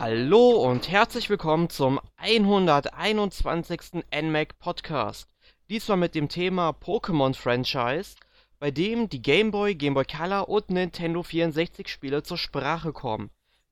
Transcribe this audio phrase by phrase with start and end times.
[0.00, 4.02] Hallo und herzlich willkommen zum 121.
[4.10, 5.28] NMAC Podcast.
[5.68, 8.16] Diesmal mit dem Thema Pokémon Franchise,
[8.58, 13.28] bei dem die Game Boy, Game Boy Color und Nintendo 64 Spiele zur Sprache kommen.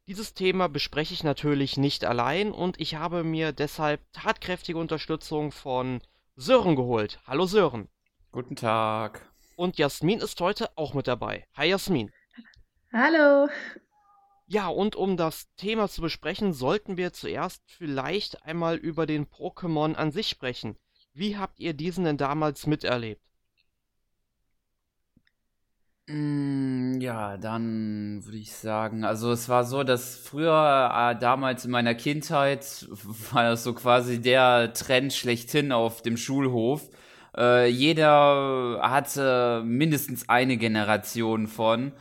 [0.07, 6.03] Dieses Thema bespreche ich natürlich nicht allein und ich habe mir deshalb tatkräftige Unterstützung von
[6.37, 7.21] Sören geholt.
[7.27, 7.89] Hallo Sören.
[8.33, 9.23] Guten Tag.
[9.57, 11.47] Und Jasmin ist heute auch mit dabei.
[11.57, 12.13] Hi Jasmin.
[12.93, 13.49] Hallo.
[14.51, 19.95] Ja, und um das Thema zu besprechen, sollten wir zuerst vielleicht einmal über den Pokémon
[19.95, 20.77] an sich sprechen.
[21.13, 23.21] Wie habt ihr diesen denn damals miterlebt?
[26.07, 31.71] Mm, ja, dann würde ich sagen, also es war so, dass früher, äh, damals in
[31.71, 32.89] meiner Kindheit,
[33.33, 36.89] war das so quasi der Trend schlechthin auf dem Schulhof.
[37.37, 41.93] Äh, jeder hatte mindestens eine Generation von.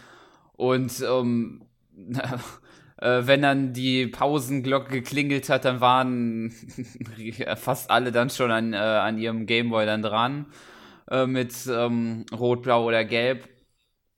[0.53, 1.66] Und ähm,
[2.97, 6.51] äh, wenn dann die Pausenglocke geklingelt hat, dann waren
[7.55, 10.45] fast alle dann schon an, äh, an ihrem Gameboy dann dran.
[11.09, 13.49] Äh, mit ähm, Rot, Blau oder Gelb.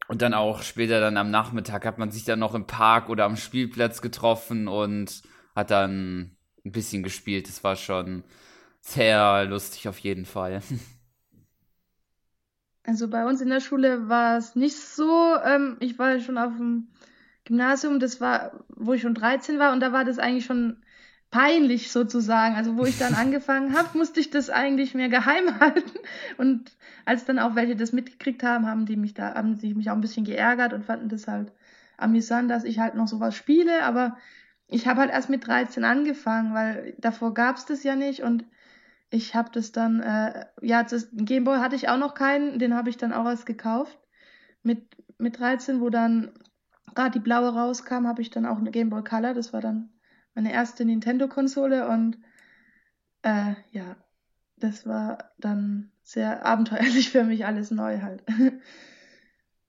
[0.07, 3.25] Und dann auch später dann am Nachmittag hat man sich dann noch im Park oder
[3.25, 5.21] am Spielplatz getroffen und
[5.55, 6.35] hat dann
[6.65, 7.47] ein bisschen gespielt.
[7.47, 8.23] Das war schon
[8.81, 10.61] sehr lustig auf jeden Fall.
[12.83, 15.35] Also bei uns in der Schule war es nicht so.
[15.45, 16.87] Ähm, ich war schon auf dem
[17.49, 20.77] Gymnasium, das war, wo ich schon 13 war und da war das eigentlich schon
[21.31, 22.55] peinlich sozusagen.
[22.55, 25.99] Also wo ich dann angefangen habe, musste ich das eigentlich mehr geheim halten.
[26.37, 26.71] Und
[27.05, 29.95] als dann auch welche das mitgekriegt haben, haben die mich da, haben sie mich auch
[29.95, 31.51] ein bisschen geärgert und fanden das halt
[31.97, 33.83] amüsant, dass ich halt noch sowas spiele.
[33.83, 34.15] Aber
[34.67, 38.45] ich habe halt erst mit 13 angefangen, weil davor gab es das ja nicht und
[39.09, 42.91] ich habe das dann, äh, ja, das Gameboy hatte ich auch noch keinen, den habe
[42.91, 43.97] ich dann auch erst gekauft.
[44.61, 44.85] Mit,
[45.17, 46.31] mit 13, wo dann
[46.95, 49.33] gerade die blaue rauskam, habe ich dann auch eine Gameboy Color.
[49.33, 49.89] Das war dann
[50.35, 52.17] meine erste Nintendo-Konsole und
[53.23, 53.95] äh, ja,
[54.57, 58.23] das war dann sehr abenteuerlich für mich, alles neu halt.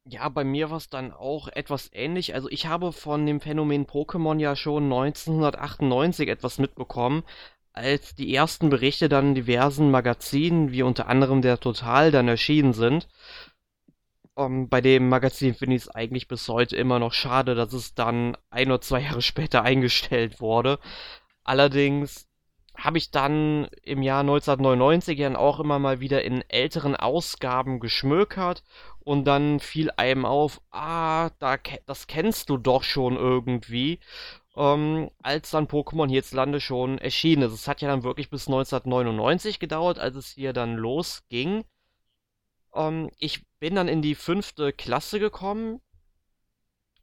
[0.07, 2.35] Ja, bei mir war es dann auch etwas ähnlich.
[2.35, 7.23] Also ich habe von dem Phänomen Pokémon ja schon 1998 etwas mitbekommen,
[7.73, 12.73] als die ersten Berichte dann in diversen Magazinen, wie unter anderem der Total, dann erschienen
[12.73, 13.09] sind.
[14.35, 17.73] Um, ähm, bei dem Magazin finde ich es eigentlich bis heute immer noch schade, dass
[17.73, 20.79] es dann ein oder zwei Jahre später eingestellt wurde.
[21.45, 22.29] Allerdings
[22.77, 28.63] habe ich dann im Jahr 1999 dann auch immer mal wieder in älteren Ausgaben geschmökert
[29.01, 34.01] und dann fiel einem auf, ah, da, das kennst du doch schon irgendwie
[34.57, 37.53] ähm, als dann Pokémon hierzulande schon erschienen ist.
[37.53, 41.65] Es hat ja dann wirklich bis 1999 gedauert, als es hier dann losging.
[42.75, 45.81] Ähm, ich bin dann in die fünfte Klasse gekommen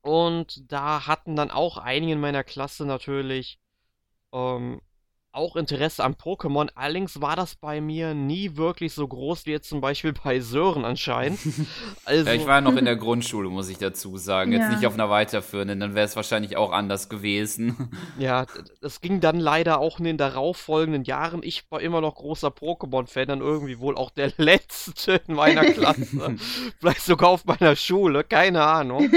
[0.02, 3.60] und da hatten dann auch einige in meiner Klasse natürlich
[4.34, 4.82] ähm,
[5.38, 6.70] auch Interesse an Pokémon.
[6.76, 10.84] Allerdings war das bei mir nie wirklich so groß wie jetzt zum Beispiel bei Sören
[10.84, 11.40] anscheinend.
[12.06, 14.54] Also, ja, ich war noch in der Grundschule, muss ich dazu sagen.
[14.54, 14.70] Jetzt ja.
[14.70, 17.90] nicht auf einer weiterführenden, dann wäre es wahrscheinlich auch anders gewesen.
[18.18, 18.46] Ja,
[18.82, 21.42] das ging dann leider auch in den darauffolgenden Jahren.
[21.44, 26.36] Ich war immer noch großer Pokémon-Fan, dann irgendwie wohl auch der letzte in meiner Klasse.
[26.80, 29.12] Vielleicht sogar auf meiner Schule, keine Ahnung.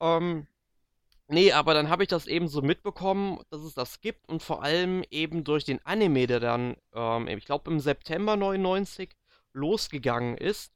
[0.00, 0.46] ähm,
[1.30, 4.62] Nee, aber dann habe ich das eben so mitbekommen, dass es das gibt und vor
[4.62, 9.10] allem eben durch den Anime, der dann, ähm, ich glaube im September 99
[9.52, 10.72] losgegangen ist.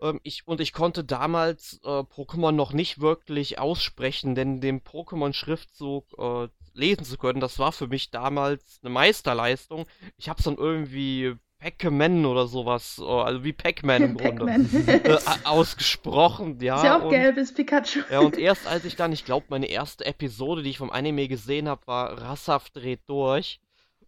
[0.00, 6.06] Ähm, ich, und ich konnte damals äh, Pokémon noch nicht wirklich aussprechen, denn den Pokémon-Schriftzug
[6.18, 9.86] äh, lesen zu können, das war für mich damals eine Meisterleistung.
[10.18, 14.52] Ich habe es dann irgendwie Pac-Man oder sowas, äh, also wie Pac-Man im Grunde,
[14.84, 16.76] äh, ausgesprochen, ja.
[16.76, 18.00] Ist ja auch und, gelbes Pikachu.
[18.10, 21.28] Ja, und erst als ich dann, ich glaube, meine erste Episode, die ich vom Anime
[21.28, 23.60] gesehen habe, war Rasshaft dreht durch.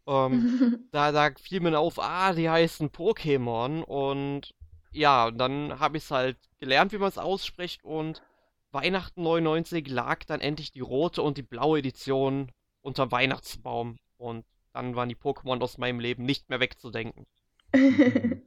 [0.08, 4.52] Ähm, da, da fiel mir auf, ah, die heißen Pokémon und
[4.90, 8.20] ja, dann habe ich es halt gelernt, wie man es ausspricht und
[8.72, 12.50] Weihnachten 99 lag dann endlich die rote und die blaue Edition
[12.82, 17.26] unter Weihnachtsbaum und dann waren die Pokémon aus meinem Leben nicht mehr wegzudenken.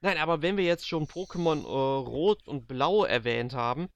[0.00, 3.88] Nein, aber wenn wir jetzt schon Pokémon äh, Rot und Blau erwähnt haben,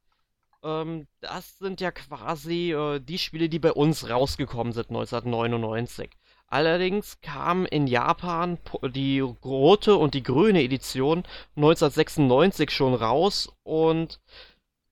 [0.64, 6.10] ähm, das sind ja quasi äh, die Spiele, die bei uns rausgekommen sind 1999.
[6.48, 8.58] Allerdings kam in Japan
[8.94, 11.24] die rote und die grüne Edition
[11.56, 14.20] 1996 schon raus und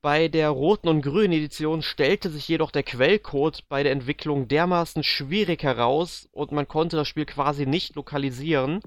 [0.00, 5.02] bei der roten und grünen Edition stellte sich jedoch der Quellcode bei der Entwicklung dermaßen
[5.02, 8.80] schwierig heraus und man konnte das Spiel quasi nicht lokalisieren.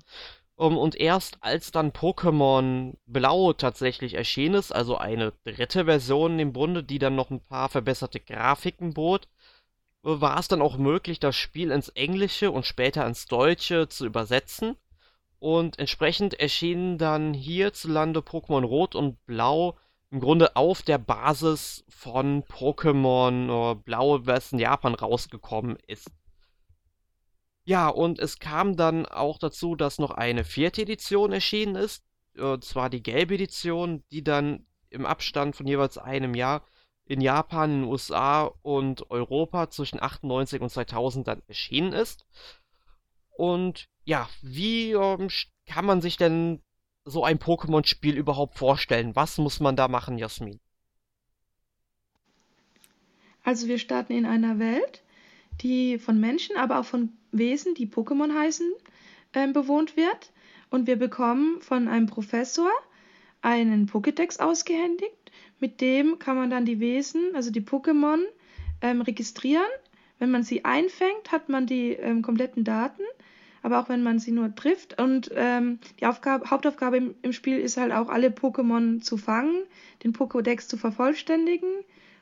[0.55, 6.53] Um, und erst als dann Pokémon Blau tatsächlich erschienen ist, also eine dritte Version im
[6.53, 9.27] Bunde, die dann noch ein paar verbesserte Grafiken bot,
[10.03, 14.75] war es dann auch möglich, das Spiel ins Englische und später ins Deutsche zu übersetzen.
[15.39, 19.77] Und entsprechend erschienen dann hierzulande Pokémon Rot und Blau
[20.11, 26.11] im Grunde auf der Basis von Pokémon äh, Blau, was in Japan rausgekommen ist.
[27.65, 32.03] Ja, und es kam dann auch dazu, dass noch eine vierte Edition erschienen ist,
[32.35, 36.65] äh, zwar die gelbe Edition, die dann im Abstand von jeweils einem Jahr
[37.05, 42.25] in Japan, in den USA und Europa zwischen 98 und 2000 dann erschienen ist.
[43.35, 45.29] Und ja, wie ähm,
[45.65, 46.61] kann man sich denn
[47.05, 49.15] so ein Pokémon-Spiel überhaupt vorstellen?
[49.15, 50.59] Was muss man da machen, Jasmin?
[53.43, 55.03] Also wir starten in einer Welt,
[55.61, 58.71] die von Menschen, aber auch von Wesen, die Pokémon heißen,
[59.33, 60.31] äh, bewohnt wird.
[60.69, 62.71] Und wir bekommen von einem Professor
[63.41, 65.31] einen Pokédex ausgehändigt.
[65.59, 68.19] Mit dem kann man dann die Wesen, also die Pokémon,
[68.81, 69.69] ähm, registrieren.
[70.19, 73.03] Wenn man sie einfängt, hat man die ähm, kompletten Daten
[73.63, 75.01] aber auch wenn man sie nur trifft.
[75.01, 79.63] Und ähm, die Aufgabe, Hauptaufgabe im, im, Spiel ist halt auch, alle Pokémon zu fangen,
[80.03, 81.69] den Pokédex zu vervollständigen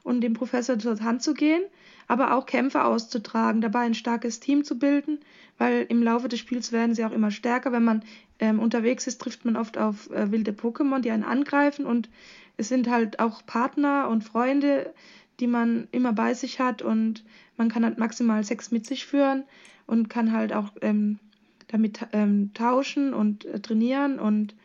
[0.04, 1.62] und dem Professor zur Hand zu gehen,
[2.08, 5.20] aber auch Kämpfe auszutragen, dabei ein starkes Team zu bilden,
[5.58, 7.72] weil im Laufe des Spiels werden sie auch immer stärker.
[7.72, 8.04] Wenn man
[8.40, 12.10] ähm, unterwegs ist, trifft man oft auf äh, wilde Pokémon, die einen angreifen und
[12.58, 14.94] es sind halt auch Partner und Freunde,
[15.40, 17.24] die man immer bei sich hat und
[17.58, 19.44] man kann halt maximal sechs mit sich führen
[19.88, 21.20] und kann halt auch ähm,
[21.68, 24.56] damit ähm, tauschen und äh, trainieren und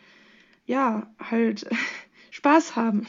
[0.67, 1.67] ja, halt
[2.31, 3.07] Spaß haben.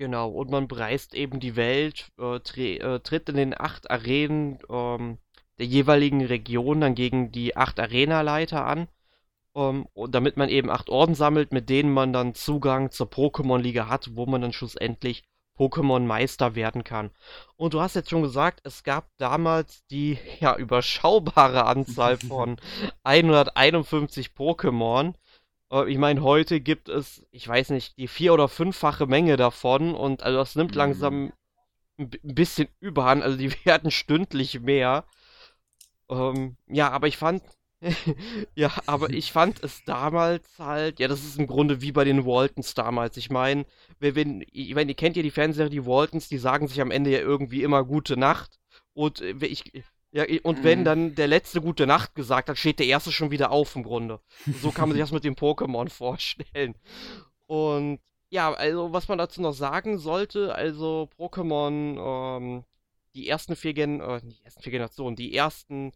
[0.00, 5.18] Genau, und man bereist eben die Welt, äh, äh, tritt in den acht Arenen ähm,
[5.58, 8.88] der jeweiligen Region dann gegen die acht Arenaleiter an,
[9.54, 13.88] ähm, und damit man eben acht Orden sammelt, mit denen man dann Zugang zur Pokémon-Liga
[13.88, 15.22] hat, wo man dann schlussendlich
[15.58, 17.10] Pokémon-Meister werden kann.
[17.56, 22.56] Und du hast jetzt schon gesagt, es gab damals die ja überschaubare Anzahl von
[23.04, 25.12] 151 Pokémon.
[25.72, 29.94] Äh, ich meine, heute gibt es, ich weiß nicht, die vier- oder fünffache Menge davon
[29.94, 30.78] und also das nimmt mhm.
[30.78, 31.32] langsam
[31.98, 35.04] ein bisschen überhand, also die werden stündlich mehr.
[36.08, 37.42] Ähm, ja, aber ich fand,
[38.54, 42.24] ja, aber ich fand es damals halt, ja, das ist im Grunde wie bei den
[42.26, 43.16] Waltons damals.
[43.16, 43.64] Ich meine,
[44.00, 47.10] wenn, ich meine, ihr kennt ja die Fernsehserie, die Waltons, die sagen sich am Ende
[47.10, 48.58] ja irgendwie immer gute Nacht.
[48.92, 49.72] Und äh, ich,
[50.12, 50.84] ja, und wenn mhm.
[50.84, 54.20] dann der letzte gute Nacht gesagt hat, steht der erste schon wieder auf im Grunde.
[54.60, 56.74] So kann man sich das mit dem Pokémon vorstellen.
[57.46, 62.64] Und ja, also was man dazu noch sagen sollte, also Pokémon, ähm,
[63.14, 65.92] die ersten vier Gen äh, die ersten vier Generationen, die ersten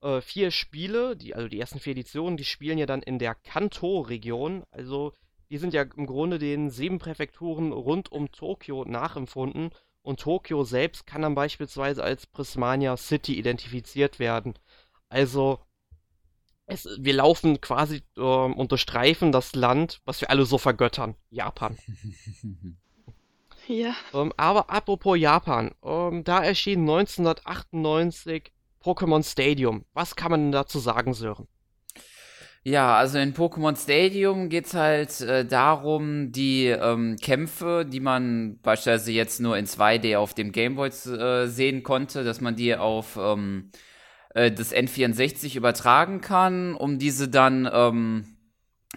[0.00, 3.34] äh, vier Spiele, die, also die ersten vier Editionen, die spielen ja dann in der
[3.34, 4.64] Kanto-Region.
[4.70, 5.12] Also
[5.50, 9.70] die sind ja im Grunde den sieben Präfekturen rund um Tokio nachempfunden.
[10.04, 14.52] Und Tokio selbst kann dann beispielsweise als Prismania City identifiziert werden.
[15.08, 15.60] Also
[16.66, 21.78] es, wir laufen quasi äh, und durchstreifen das Land, was wir alle so vergöttern, Japan.
[23.66, 23.94] ja.
[24.12, 28.52] Ähm, aber apropos Japan, ähm, da erschien 1998
[28.82, 29.86] Pokémon Stadium.
[29.94, 31.48] Was kann man dazu sagen, Sören?
[32.66, 38.58] Ja, also in Pokémon Stadium geht es halt äh, darum, die ähm, Kämpfe, die man
[38.62, 43.18] beispielsweise jetzt nur in 2D auf dem Gameboy äh, sehen konnte, dass man die auf
[43.20, 43.70] ähm,
[44.34, 48.36] äh, das N64 übertragen kann, um diese dann ähm,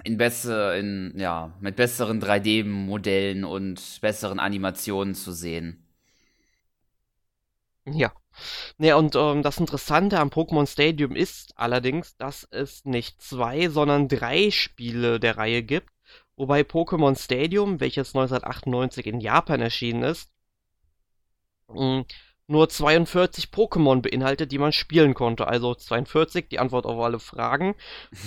[0.05, 5.83] in besser, in, ja, mit besseren 3D-Modellen und besseren Animationen zu sehen.
[7.85, 8.11] Ja,
[8.77, 14.07] Ne, und ähm, das Interessante am Pokémon Stadium ist allerdings, dass es nicht zwei, sondern
[14.07, 15.89] drei Spiele der Reihe gibt,
[16.35, 20.29] wobei Pokémon Stadium, welches 1998 in Japan erschienen ist,
[21.69, 22.05] hm,
[22.47, 25.47] nur 42 Pokémon beinhaltet, die man spielen konnte.
[25.47, 27.75] Also 42, die Antwort auf alle Fragen.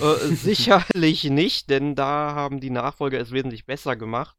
[0.00, 4.36] Äh, sicherlich nicht, denn da haben die Nachfolger es wesentlich besser gemacht.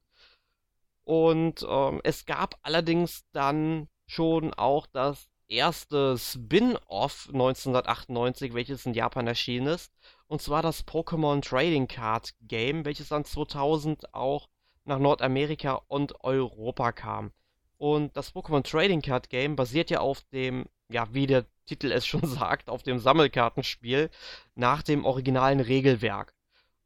[1.03, 9.27] Und ähm, es gab allerdings dann schon auch das erste Spin-off 1998, welches in Japan
[9.27, 9.91] erschienen ist.
[10.27, 14.47] Und zwar das Pokémon Trading Card Game, welches dann 2000 auch
[14.85, 17.31] nach Nordamerika und Europa kam.
[17.77, 22.05] Und das Pokémon Trading Card Game basiert ja auf dem, ja, wie der Titel es
[22.05, 24.09] schon sagt, auf dem Sammelkartenspiel
[24.55, 26.33] nach dem originalen Regelwerk.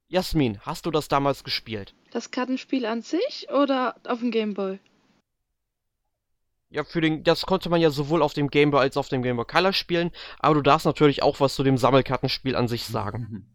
[0.08, 1.96] Jasmin, hast du das damals gespielt?
[2.12, 4.80] Das Kartenspiel an sich oder auf dem Gameboy?
[6.70, 9.10] Ja, für den, das konnte man ja sowohl auf dem Game Boy als auch auf
[9.10, 12.68] dem Game Boy Color spielen, aber du darfst natürlich auch was zu dem Sammelkartenspiel an
[12.68, 13.46] sich sagen.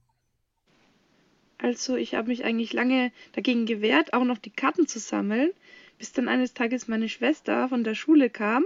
[1.59, 5.51] Also, ich habe mich eigentlich lange dagegen gewehrt, auch noch die Karten zu sammeln,
[5.99, 8.65] bis dann eines Tages meine Schwester von der Schule kam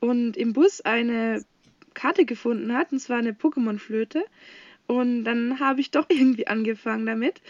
[0.00, 1.44] und im Bus eine
[1.94, 4.24] Karte gefunden hat, und zwar eine Pokémon-Flöte.
[4.88, 7.40] Und dann habe ich doch irgendwie angefangen damit.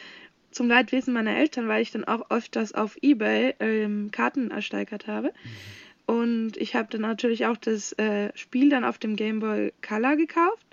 [0.51, 5.29] Zum Leidwesen meiner Eltern, weil ich dann auch öfters auf Ebay ähm, Karten ersteigert habe.
[5.29, 5.84] Mhm.
[6.07, 10.17] Und ich habe dann natürlich auch das äh, Spiel dann auf dem Game Boy Color
[10.17, 10.67] gekauft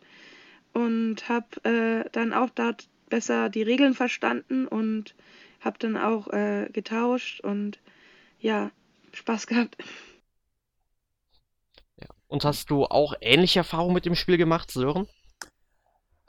[0.74, 5.16] und habe äh, dann auch dort besser die Regeln verstanden und
[5.62, 7.80] habe dann auch äh, getauscht und
[8.40, 8.72] ja,
[9.14, 9.78] Spaß gehabt.
[12.28, 15.08] Und hast du auch ähnliche Erfahrungen mit dem Spiel gemacht, Sören?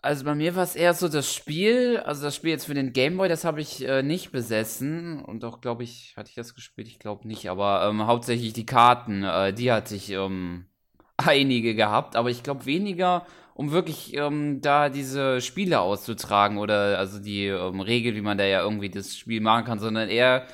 [0.04, 2.92] Also bei mir war es eher so das Spiel, also das Spiel jetzt für den
[2.92, 6.88] Gameboy, das habe ich äh, nicht besessen und auch glaube ich, hatte ich das gespielt,
[6.88, 10.66] ich glaube nicht, aber ähm, hauptsächlich die Karten, äh, die hatte ich ähm,
[11.18, 17.21] einige gehabt, aber ich glaube weniger, um wirklich ähm, da diese Spiele auszutragen oder also
[17.21, 20.49] die ähm, Regel, wie man da ja irgendwie das Spiel machen kann, sondern eher,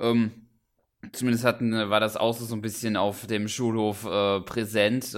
[0.00, 0.30] ähm,
[1.12, 5.14] zumindest hatten, war das auch so ein bisschen auf dem Schulhof äh, präsent.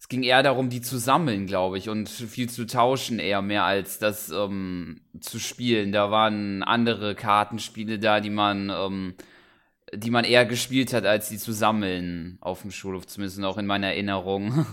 [0.00, 3.64] Es ging eher darum, die zu sammeln, glaube ich, und viel zu tauschen eher mehr
[3.64, 5.92] als das ähm, zu spielen.
[5.92, 9.14] Da waren andere Kartenspiele da, die man, ähm,
[9.92, 13.66] die man eher gespielt hat, als die zu sammeln auf dem Schulhof, zumindest auch in
[13.66, 14.64] meiner Erinnerung.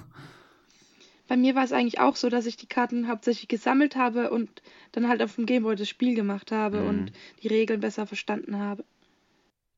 [1.28, 4.50] Bei mir war es eigentlich auch so, dass ich die Karten hauptsächlich gesammelt habe und
[4.94, 6.88] dann halt auf dem Gameboy das Spiel gemacht habe mhm.
[6.88, 7.12] und
[7.44, 8.86] die Regeln besser verstanden habe.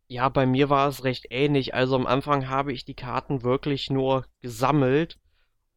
[0.09, 1.73] Ja, bei mir war es recht ähnlich.
[1.73, 5.17] Also am Anfang habe ich die Karten wirklich nur gesammelt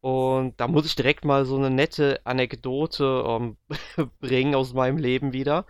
[0.03, 3.57] und da muss ich direkt mal so eine nette Anekdote ähm,
[4.21, 5.65] bringen aus meinem Leben wieder.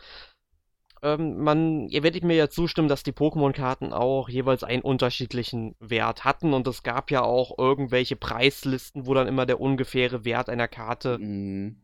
[1.03, 6.25] Ähm, man, ihr werdet mir ja zustimmen, dass die Pokémon-Karten auch jeweils einen unterschiedlichen Wert
[6.25, 10.69] hatten und es gab ja auch irgendwelche Preislisten, wo dann immer der ungefähre Wert einer
[10.69, 11.19] Karte.
[11.19, 11.77] Mhm.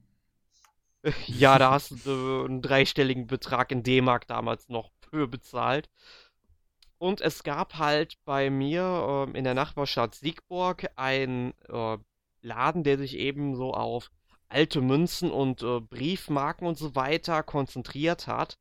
[1.27, 5.89] Ja, da hast du äh, einen dreistelligen Betrag in D-Mark damals noch für bezahlt.
[6.99, 11.99] Und es gab halt bei mir äh, in der Nachbarstadt Siegburg ein äh,
[12.43, 14.11] Laden, der sich eben so auf
[14.49, 18.59] alte Münzen und äh, Briefmarken und so weiter konzentriert hat.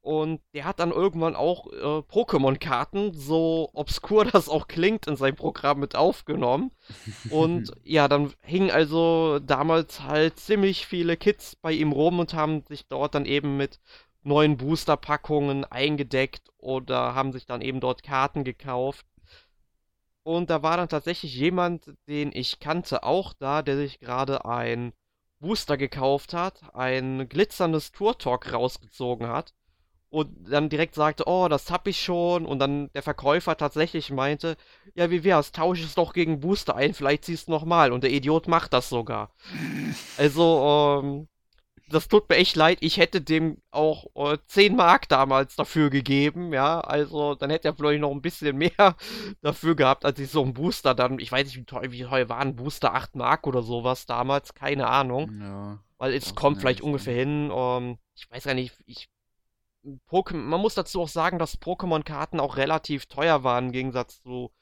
[0.00, 5.34] Und der hat dann irgendwann auch äh, Pokémon-Karten, so obskur das auch klingt, in sein
[5.34, 6.70] Programm mit aufgenommen.
[7.30, 12.64] Und ja, dann hingen also damals halt ziemlich viele Kids bei ihm rum und haben
[12.68, 13.80] sich dort dann eben mit
[14.22, 19.06] neuen Booster-Packungen eingedeckt oder haben sich dann eben dort Karten gekauft.
[20.28, 24.92] Und da war dann tatsächlich jemand, den ich kannte, auch da, der sich gerade ein
[25.40, 29.54] Booster gekauft hat, ein glitzerndes Tour Talk rausgezogen hat
[30.10, 32.44] und dann direkt sagte, oh, das hab ich schon.
[32.44, 34.58] Und dann der Verkäufer tatsächlich meinte,
[34.94, 37.90] ja, wie wär's, tausche es doch gegen Booster ein, vielleicht ziehst du nochmal.
[37.90, 39.32] Und der Idiot macht das sogar.
[40.18, 41.28] Also, ähm,
[41.88, 42.78] das tut mir echt leid.
[42.80, 46.80] Ich hätte dem auch äh, 10 Mark damals dafür gegeben, ja.
[46.80, 48.96] Also dann hätte er vielleicht noch ein bisschen mehr
[49.40, 52.28] dafür gehabt, als ich so einen Booster dann, ich weiß nicht, wie teuer, wie teuer
[52.28, 55.40] war ein Booster, 8 Mark oder sowas damals, keine Ahnung.
[55.40, 57.50] Ja, Weil es kommt vielleicht ungefähr hin.
[57.50, 59.08] Um, ich weiß gar nicht, ich.
[60.10, 64.52] Pokémon, man muss dazu auch sagen, dass Pokémon-Karten auch relativ teuer waren, im Gegensatz zu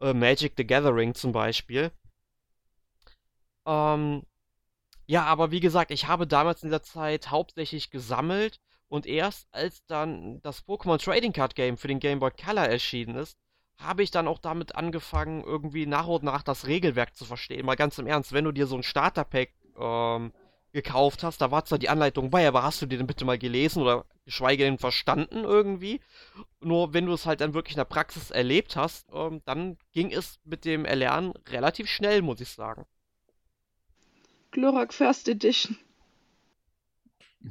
[0.00, 1.90] äh, Magic the Gathering zum Beispiel.
[3.66, 4.24] Ähm,
[5.06, 9.84] ja, aber wie gesagt, ich habe damals in dieser Zeit hauptsächlich gesammelt und erst als
[9.86, 13.36] dann das Pokémon Trading Card Game für den Game Boy Color erschienen ist,
[13.78, 17.66] habe ich dann auch damit angefangen, irgendwie nach und nach das Regelwerk zu verstehen.
[17.66, 20.32] Mal ganz im Ernst, wenn du dir so ein Starterpack ähm,
[20.72, 23.38] gekauft hast, da war zwar die Anleitung bei, aber hast du dir denn bitte mal
[23.38, 26.00] gelesen oder geschweige denn verstanden irgendwie?
[26.60, 30.12] Nur wenn du es halt dann wirklich in der Praxis erlebt hast, ähm, dann ging
[30.12, 32.86] es mit dem Erlernen relativ schnell, muss ich sagen.
[34.54, 35.76] Glurak First Edition.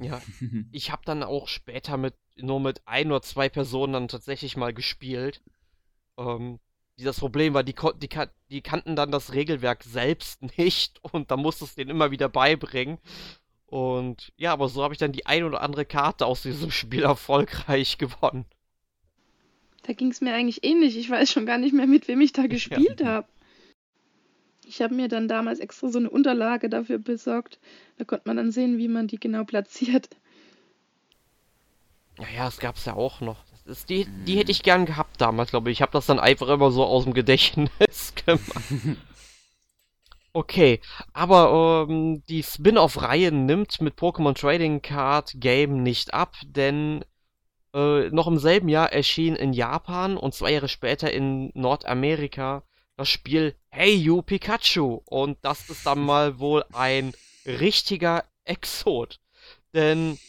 [0.01, 0.21] Ja,
[0.71, 4.73] ich habe dann auch später mit nur mit ein oder zwei Personen dann tatsächlich mal
[4.73, 5.43] gespielt.
[6.17, 6.59] Ähm,
[6.97, 8.09] das Problem war, die, die,
[8.49, 12.97] die kannten dann das Regelwerk selbst nicht und da musstest du denen immer wieder beibringen.
[13.65, 17.03] Und ja, aber so habe ich dann die ein oder andere Karte aus diesem Spiel
[17.03, 18.45] erfolgreich gewonnen.
[19.83, 20.97] Da ging es mir eigentlich ähnlich.
[20.97, 23.07] Ich weiß schon gar nicht mehr, mit wem ich da gespielt ja.
[23.07, 23.27] habe.
[24.65, 27.59] Ich habe mir dann damals extra so eine Unterlage dafür besorgt.
[27.97, 30.09] Da konnte man dann sehen, wie man die genau platziert.
[32.19, 33.43] Ja, ja, das gab es ja auch noch.
[33.65, 35.77] Das, die, die hätte ich gern gehabt damals, glaube ich.
[35.77, 38.53] Ich habe das dann einfach immer so aus dem Gedächtnis gemacht.
[40.35, 40.81] Okay,
[41.13, 47.05] aber ähm, die Spin-off-Reihe nimmt mit Pokémon Trading Card Game nicht ab, denn
[47.75, 52.63] äh, noch im selben Jahr erschien in Japan und zwei Jahre später in Nordamerika
[52.95, 55.01] das Spiel Hey You Pikachu.
[55.05, 57.13] Und das ist dann mal wohl ein
[57.45, 59.19] richtiger Exot.
[59.73, 60.19] Denn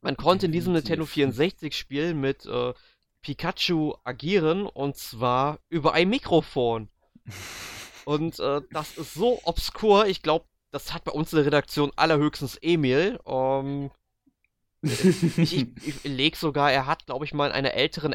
[0.00, 2.72] man konnte in diesem Nintendo 64 Spiel mit äh,
[3.22, 6.88] Pikachu agieren und zwar über ein Mikrofon.
[8.04, 11.92] Und äh, das ist so obskur, ich glaube, das hat bei uns in der Redaktion
[11.94, 13.20] allerhöchstens Emil.
[13.26, 13.90] Ähm,
[14.80, 18.14] ich, ich, ich leg sogar, er hat, glaube ich, mal in einer älteren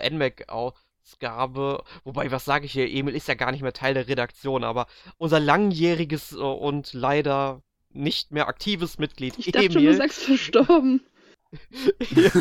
[1.04, 4.64] NMAC-Ausgabe, wobei, was sage ich hier, Emil ist ja gar nicht mehr Teil der Redaktion,
[4.64, 9.72] aber unser langjähriges äh, und leider nicht mehr aktives Mitglied, ich Emil.
[9.72, 11.02] Schon, du sagst verstorben.
[12.00, 12.32] ja,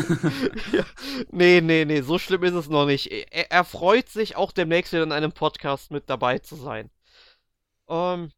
[0.71, 0.85] ja.
[1.29, 3.11] Nee, nee, nee, so schlimm ist es noch nicht.
[3.11, 6.89] Er, er freut sich auch demnächst wieder in einem Podcast mit dabei zu sein.
[7.87, 8.31] Ähm,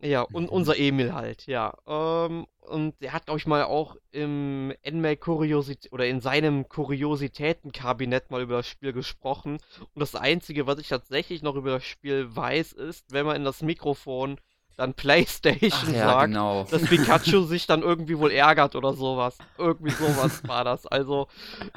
[0.00, 1.74] ja, und unser Emil halt, ja.
[1.86, 8.30] Ähm, und er hat, glaube ich, mal auch im NMAC Kuriosität oder in seinem Kuriositätenkabinett
[8.30, 9.58] mal über das Spiel gesprochen.
[9.78, 13.44] Und das Einzige, was ich tatsächlich noch über das Spiel weiß, ist, wenn man in
[13.44, 14.38] das Mikrofon
[14.76, 16.64] dann PlayStation ja, sagt, genau.
[16.70, 19.38] dass Pikachu sich dann irgendwie wohl ärgert oder sowas.
[19.56, 20.86] Irgendwie sowas war das.
[20.86, 21.28] Also,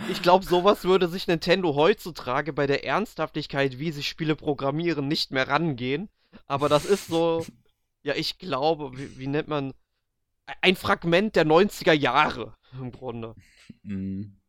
[0.09, 5.31] ich glaube, sowas würde sich Nintendo heutzutage bei der Ernsthaftigkeit, wie sie Spiele programmieren, nicht
[5.31, 6.09] mehr rangehen.
[6.45, 7.45] Aber das ist so
[8.03, 9.73] ja, ich glaube, wie, wie nennt man,
[10.61, 13.35] ein Fragment der 90er Jahre im Grunde.
[13.83, 14.39] Mhm.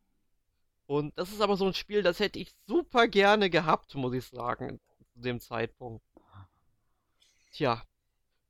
[0.86, 4.26] Und das ist aber so ein Spiel, das hätte ich super gerne gehabt, muss ich
[4.26, 4.80] sagen,
[5.12, 6.04] zu dem Zeitpunkt.
[7.52, 7.82] Tja,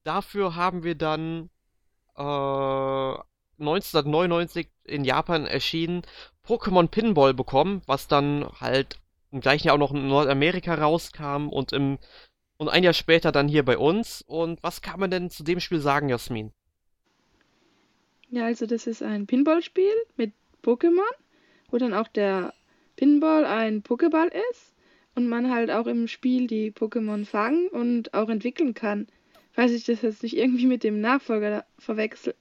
[0.05, 1.51] dafür haben wir dann
[2.17, 3.19] äh,
[3.61, 6.03] 1999 in Japan erschienen
[6.45, 11.73] Pokémon Pinball bekommen, was dann halt im gleichen Jahr auch noch in Nordamerika rauskam und
[11.73, 11.99] im
[12.61, 14.21] und ein Jahr später dann hier bei uns.
[14.21, 16.53] Und was kann man denn zu dem Spiel sagen, Jasmin?
[18.29, 21.11] Ja, also das ist ein Pinball-Spiel mit Pokémon,
[21.71, 22.53] wo dann auch der
[22.97, 24.75] Pinball ein Pokéball ist
[25.15, 29.07] und man halt auch im Spiel die Pokémon fangen und auch entwickeln kann.
[29.53, 32.35] Falls ich das jetzt nicht irgendwie mit dem Nachfolger verwechsel.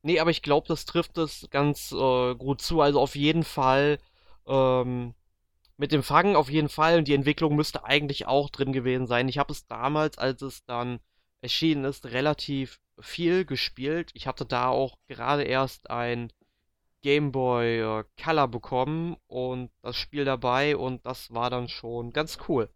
[0.00, 2.80] Nee, aber ich glaube, das trifft es ganz äh, gut zu.
[2.80, 3.98] Also auf jeden Fall
[4.46, 5.12] ähm,
[5.78, 9.28] mit dem Fangen auf jeden Fall und die Entwicklung müsste eigentlich auch drin gewesen sein.
[9.28, 10.98] Ich habe es damals, als es dann
[11.40, 14.10] erschienen ist, relativ viel gespielt.
[14.14, 16.32] Ich hatte da auch gerade erst ein
[17.00, 22.38] Game Boy äh, Color bekommen und das Spiel dabei und das war dann schon ganz
[22.48, 22.68] cool.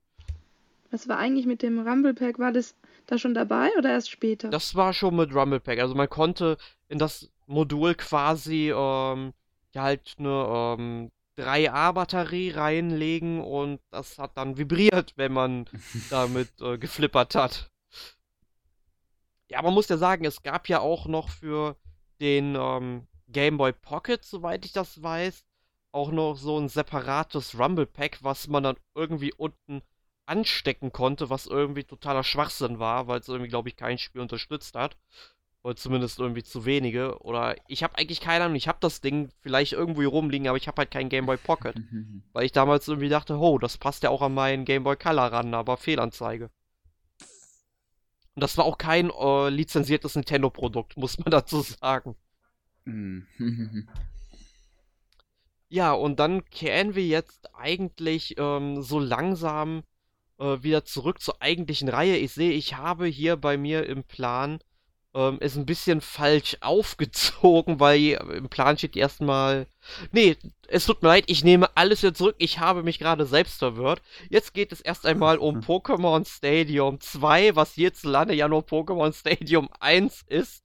[0.92, 2.38] Was war eigentlich mit dem Rumble Pack?
[2.38, 4.50] War das da schon dabei oder erst später?
[4.50, 5.80] Das war schon mit Rumble Pack.
[5.80, 6.56] Also man konnte
[6.88, 9.32] in das Modul quasi ähm,
[9.72, 15.66] ja halt eine ähm, 3A-Batterie reinlegen und das hat dann vibriert, wenn man
[16.10, 17.70] damit äh, geflippert hat.
[19.48, 21.76] Ja, man muss ja sagen, es gab ja auch noch für
[22.20, 25.44] den ähm, Game Boy Pocket, soweit ich das weiß,
[25.92, 29.82] auch noch so ein separates Rumble Pack, was man dann irgendwie unten
[30.26, 34.74] anstecken konnte, was irgendwie totaler Schwachsinn war, weil es irgendwie, glaube ich, kein Spiel unterstützt
[34.74, 34.96] hat.
[35.64, 37.18] Oder zumindest irgendwie zu wenige.
[37.20, 40.56] Oder ich habe eigentlich keine Ahnung, ich habe das Ding vielleicht irgendwo hier rumliegen, aber
[40.56, 41.76] ich habe halt keinen Game Boy Pocket.
[42.32, 45.32] weil ich damals irgendwie dachte, oh, das passt ja auch an meinen Game Boy Color
[45.32, 46.50] ran, aber Fehlanzeige.
[48.34, 52.16] Und das war auch kein äh, lizenziertes Nintendo-Produkt, muss man dazu sagen.
[55.68, 59.84] ja, und dann kehren wir jetzt eigentlich ähm, so langsam
[60.38, 62.16] äh, wieder zurück zur eigentlichen Reihe.
[62.16, 64.58] Ich sehe, ich habe hier bei mir im Plan
[65.14, 69.66] ähm, ist ein bisschen falsch aufgezogen, weil im Plan steht erstmal.
[70.12, 70.36] Nee,
[70.68, 72.36] es tut mir leid, ich nehme alles wieder zurück.
[72.38, 74.00] Ich habe mich gerade selbst verwirrt.
[74.30, 79.68] Jetzt geht es erst einmal um Pokémon Stadium 2, was hierzulande ja nur Pokémon Stadium
[79.80, 80.64] 1 ist.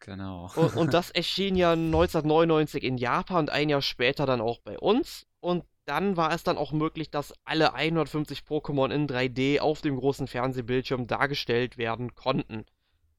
[0.00, 0.50] Genau.
[0.56, 4.78] und, und das erschien ja 1999 in Japan und ein Jahr später dann auch bei
[4.78, 5.26] uns.
[5.40, 9.96] Und dann war es dann auch möglich, dass alle 150 Pokémon in 3D auf dem
[9.96, 12.64] großen Fernsehbildschirm dargestellt werden konnten.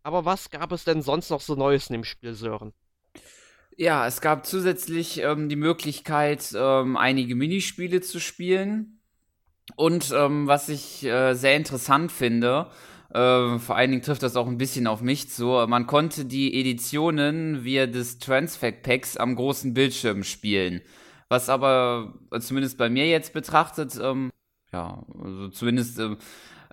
[0.03, 2.73] Aber was gab es denn sonst noch so Neues in dem Spiel, Sören?
[3.77, 8.99] Ja, es gab zusätzlich ähm, die Möglichkeit, ähm, einige Minispiele zu spielen.
[9.75, 12.69] Und ähm, was ich äh, sehr interessant finde,
[13.13, 16.59] äh, vor allen Dingen trifft das auch ein bisschen auf mich zu, man konnte die
[16.59, 20.81] Editionen via des Transfact Packs am großen Bildschirm spielen.
[21.29, 24.29] Was aber, äh, zumindest bei mir jetzt betrachtet, ähm,
[24.71, 26.17] ja, also zumindest äh,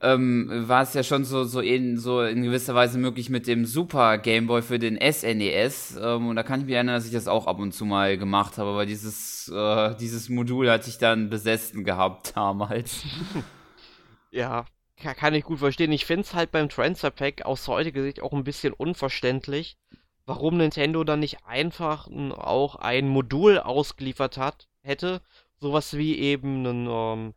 [0.03, 3.67] ähm, war es ja schon so, so, in, so in gewisser Weise möglich mit dem
[3.67, 5.97] Super Game Boy für den SNES.
[5.97, 7.85] E ähm, und da kann ich mich erinnern, dass ich das auch ab und zu
[7.85, 13.05] mal gemacht habe, aber dieses, äh, dieses Modul hatte ich dann besessen gehabt damals.
[14.31, 14.65] ja,
[14.97, 15.93] kann ich gut verstehen.
[15.93, 19.77] Ich finde es halt beim Transfer Pack aus heutiger Sicht auch ein bisschen unverständlich,
[20.25, 25.21] warum Nintendo dann nicht einfach auch ein Modul ausgeliefert hat, hätte.
[25.59, 27.35] Sowas wie eben einen ähm,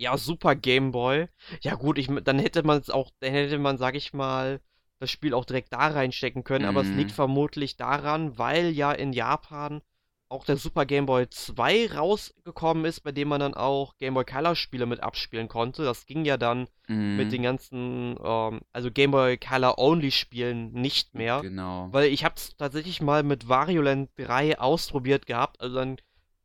[0.00, 1.28] ja, Super Game Boy.
[1.60, 4.60] Ja gut, ich, dann hätte man es auch, dann hätte man, sag ich mal,
[4.98, 6.70] das Spiel auch direkt da reinstecken können, mhm.
[6.70, 7.14] aber es liegt mhm.
[7.14, 9.82] vermutlich daran, weil ja in Japan
[10.30, 14.24] auch der Super Game Boy 2 rausgekommen ist, bei dem man dann auch Game Boy
[14.24, 15.84] Color Spiele mit abspielen konnte.
[15.84, 17.16] Das ging ja dann mhm.
[17.16, 21.40] mit den ganzen, ähm, also Game Boy Color Only Spielen nicht mehr.
[21.40, 21.88] Genau.
[21.90, 25.60] Weil ich habe es tatsächlich mal mit Variolent 3 ausprobiert gehabt.
[25.60, 25.96] Also dann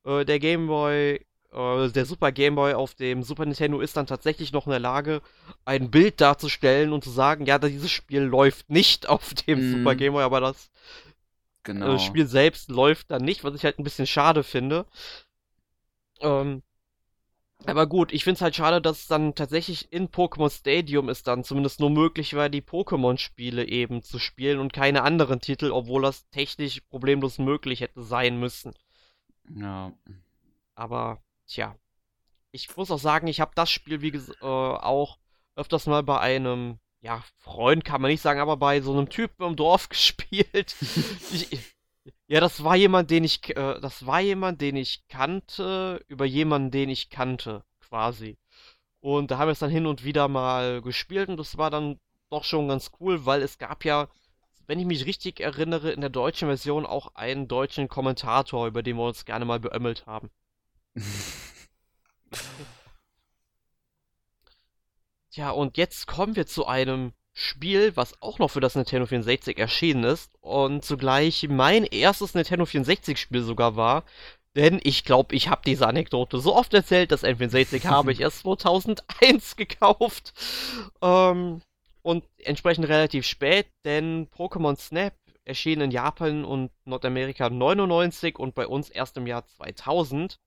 [0.03, 4.07] äh, der Game Boy, äh, der Super Game Boy auf dem Super Nintendo ist dann
[4.07, 5.21] tatsächlich noch in der Lage,
[5.63, 9.77] ein Bild darzustellen und zu sagen, ja, dieses Spiel läuft nicht auf dem mhm.
[9.77, 10.69] Super Game Boy, aber das
[11.65, 11.93] Genau.
[11.93, 14.85] Das Spiel selbst läuft dann nicht, was ich halt ein bisschen schade finde.
[16.21, 16.61] Ähm,
[17.65, 21.25] aber gut, ich finde es halt schade, dass es dann tatsächlich in Pokémon Stadium ist
[21.25, 26.03] dann zumindest nur möglich war, die Pokémon-Spiele eben zu spielen und keine anderen Titel, obwohl
[26.03, 28.73] das technisch problemlos möglich hätte sein müssen.
[29.49, 29.91] Ja.
[30.75, 31.75] Aber, tja.
[32.51, 35.19] Ich muss auch sagen, ich habe das Spiel, wie gesagt, äh, auch
[35.55, 39.45] öfters mal bei einem ja, Freund kann man nicht sagen, aber bei so einem Typen
[39.45, 40.75] im Dorf gespielt.
[41.31, 41.75] ich,
[42.27, 46.71] ja, das war jemand, den ich, äh, das war jemand, den ich kannte, über jemanden,
[46.71, 48.37] den ich kannte, quasi.
[49.01, 51.99] Und da haben wir es dann hin und wieder mal gespielt und das war dann
[52.31, 54.07] doch schon ganz cool, weil es gab ja,
[54.65, 58.97] wenn ich mich richtig erinnere, in der deutschen Version auch einen deutschen Kommentator, über den
[58.97, 60.31] wir uns gerne mal beömmelt haben.
[65.35, 69.57] Ja, und jetzt kommen wir zu einem Spiel, was auch noch für das Nintendo 64
[69.57, 74.05] erschienen ist und zugleich mein erstes Nintendo 64 Spiel sogar war.
[74.55, 78.39] Denn ich glaube, ich habe diese Anekdote so oft erzählt, das N64 habe ich erst
[78.39, 80.33] 2001 gekauft.
[81.01, 81.61] Ähm,
[82.01, 88.67] und entsprechend relativ spät, denn Pokémon Snap erschien in Japan und Nordamerika 99 und bei
[88.67, 90.39] uns erst im Jahr 2000.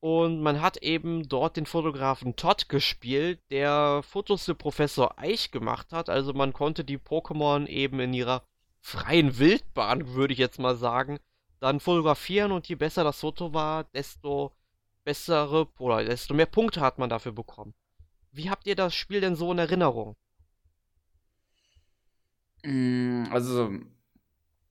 [0.00, 5.92] Und man hat eben dort den Fotografen Todd gespielt, der Fotos für Professor Eich gemacht
[5.92, 6.08] hat.
[6.08, 8.44] Also man konnte die Pokémon eben in ihrer
[8.80, 11.18] freien Wildbahn, würde ich jetzt mal sagen,
[11.58, 14.52] dann fotografieren und je besser das Foto war, desto
[15.04, 17.74] bessere oder desto mehr Punkte hat man dafür bekommen.
[18.30, 20.14] Wie habt ihr das Spiel denn so in Erinnerung?
[22.62, 23.70] Mm, also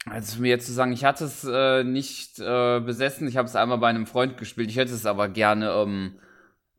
[0.10, 3.56] also mir jetzt zu sagen, ich hatte es äh, nicht äh, besessen, ich habe es
[3.56, 6.20] einmal bei einem Freund gespielt, ich hätte es aber gerne ähm,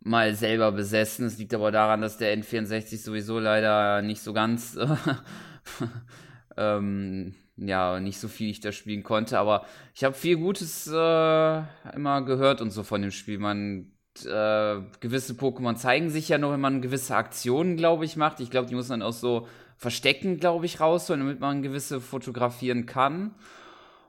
[0.01, 1.27] mal selber besessen.
[1.27, 4.87] Es liegt aber daran, dass der N64 sowieso leider nicht so ganz, äh,
[6.57, 9.39] ähm, ja, nicht so viel ich da spielen konnte.
[9.39, 11.63] Aber ich habe viel Gutes äh,
[11.95, 13.39] immer gehört und so von dem Spiel.
[13.39, 13.93] Man
[14.25, 18.41] äh, gewisse Pokémon zeigen sich ja noch, wenn man gewisse Aktionen, glaube ich, macht.
[18.41, 22.85] Ich glaube, die muss man auch so verstecken, glaube ich, rausholen, damit man gewisse fotografieren
[22.85, 23.35] kann.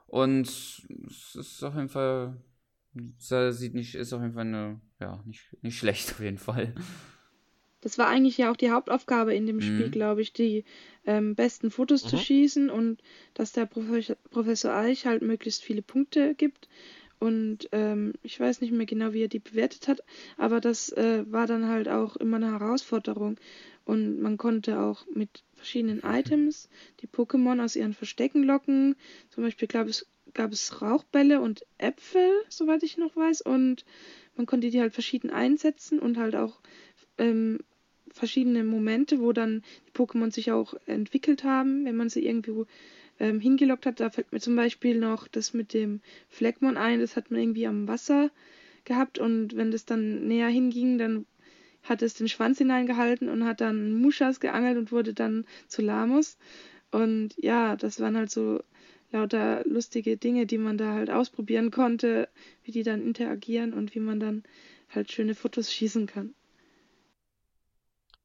[0.08, 2.36] Und es ist auf jeden Fall,
[3.16, 6.74] sieht nicht, ist auf jeden Fall eine, ja, nicht, nicht schlecht auf jeden Fall.
[7.80, 9.62] Das war eigentlich ja auch die Hauptaufgabe in dem mhm.
[9.62, 10.64] Spiel, glaube ich, die
[11.06, 12.08] ähm, besten Fotos mhm.
[12.08, 13.00] zu schießen und
[13.34, 16.68] dass der Professor, Professor Eich halt möglichst viele Punkte gibt.
[17.20, 20.02] Und ähm, ich weiß nicht mehr genau, wie er die bewertet hat,
[20.38, 23.36] aber das äh, war dann halt auch immer eine Herausforderung.
[23.84, 26.68] Und man konnte auch mit verschiedenen Items
[27.00, 28.96] die Pokémon aus ihren Verstecken locken.
[29.28, 33.42] Zum Beispiel gab es, gab es Rauchbälle und Äpfel, soweit ich noch weiß.
[33.42, 33.84] Und
[34.36, 36.60] man konnte die halt verschieden einsetzen und halt auch
[37.18, 37.58] ähm,
[38.12, 42.66] verschiedene Momente, wo dann die Pokémon sich auch entwickelt haben, wenn man sie irgendwo
[43.18, 44.00] ähm, hingelockt hat.
[44.00, 47.66] Da fällt mir zum Beispiel noch das mit dem Fleckmon ein, das hat man irgendwie
[47.66, 48.30] am Wasser
[48.84, 51.26] gehabt und wenn das dann näher hinging, dann
[51.82, 56.38] hat es den Schwanz hineingehalten und hat dann Muschas geangelt und wurde dann zu Lamus.
[56.90, 58.62] Und ja, das waren halt so
[59.12, 62.28] lauter lustige Dinge, die man da halt ausprobieren konnte,
[62.64, 64.42] wie die dann interagieren und wie man dann
[64.88, 66.34] halt schöne Fotos schießen kann.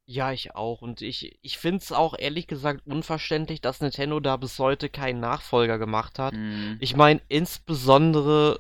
[0.08, 0.82] Ja, ich auch.
[0.82, 5.20] Und ich, ich finde es auch ehrlich gesagt unverständlich, dass Nintendo da bis heute keinen
[5.20, 6.36] Nachfolger gemacht hat.
[6.36, 6.76] Mm.
[6.80, 8.60] Ich meine, insbesondere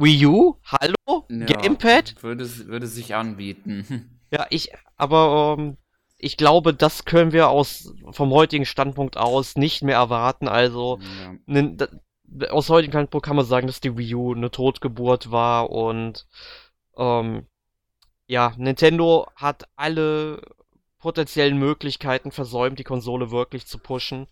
[0.00, 1.26] Wii U, hallo?
[1.28, 2.22] Ja, Gamepad?
[2.22, 4.14] Würde, würde sich anbieten.
[4.30, 5.78] Ja, ich, aber ähm,
[6.18, 10.48] ich glaube, das können wir aus vom heutigen Standpunkt aus nicht mehr erwarten.
[10.48, 11.34] Also ja.
[11.46, 11.88] ne, da,
[12.50, 16.26] aus heutigen Standpunkt kann man sagen, dass die Wii U eine Totgeburt war und
[16.98, 17.46] ähm,
[18.26, 20.42] ja, Nintendo hat alle
[20.98, 24.26] potenziellen Möglichkeiten versäumt, die Konsole wirklich zu pushen.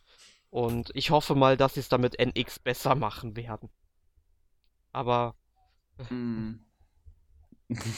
[0.50, 3.70] Und ich hoffe mal, dass sie es damit NX besser machen werden.
[4.92, 5.36] Aber
[6.08, 6.60] hm.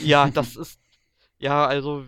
[0.01, 0.81] Ja, das ist.
[1.39, 2.07] Ja, also.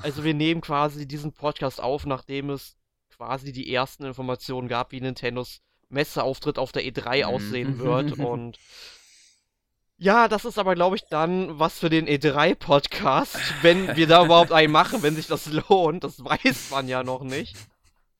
[0.00, 2.76] Also wir nehmen quasi diesen Podcast auf, nachdem es
[3.10, 7.24] quasi die ersten Informationen gab, wie Nintendos Messeauftritt auf der E3 mhm.
[7.24, 8.12] aussehen wird.
[8.18, 8.58] Und
[9.96, 14.52] ja, das ist aber, glaube ich, dann was für den E3-Podcast, wenn wir da überhaupt
[14.52, 16.04] einen machen, wenn sich das lohnt.
[16.04, 17.56] Das weiß man ja noch nicht.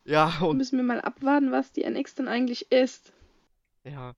[0.04, 0.56] Ja, und.
[0.56, 3.12] Müssen wir mal abwarten, was die NX dann eigentlich ist.
[3.84, 4.14] Ja.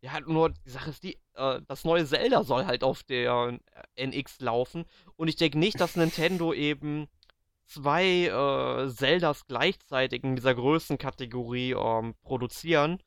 [0.00, 3.58] Ja, nur die Sache ist die, äh, das neue Zelda soll halt auf der
[3.96, 4.84] NX laufen.
[5.16, 7.08] Und ich denke nicht, dass Nintendo eben
[7.66, 13.00] zwei äh, Zeldas gleichzeitig in dieser Größenkategorie ähm, produzieren.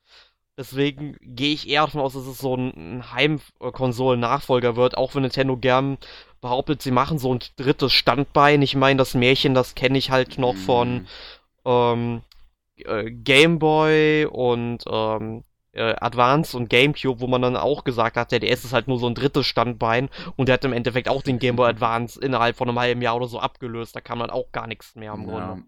[0.58, 5.56] Deswegen gehe ich eher davon aus, dass es so ein Heimkonsolen-Nachfolger wird, auch wenn Nintendo
[5.56, 6.00] gern
[6.42, 8.64] behauptet, sie machen so ein drittes Standbein.
[8.64, 11.08] Ich meine, das Märchen, das kenne ich halt noch von mhm.
[11.66, 12.22] ähm,
[12.78, 15.44] äh, Game Boy und ähm,
[15.78, 19.00] äh, Advance und GameCube, wo man dann auch gesagt hat, der DS ist halt nur
[19.00, 22.58] so ein drittes Standbein und der hat im Endeffekt auch den Game Boy Advance innerhalb
[22.58, 23.96] von einem halben Jahr oder so abgelöst.
[23.96, 25.28] Da kann man auch gar nichts mehr im ja.
[25.28, 25.64] Grunde.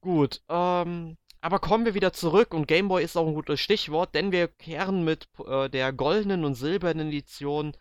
[0.00, 4.14] Gut, ähm, aber kommen wir wieder zurück und Game Boy ist auch ein gutes Stichwort,
[4.14, 7.72] denn wir kehren mit äh, der goldenen und silbernen Edition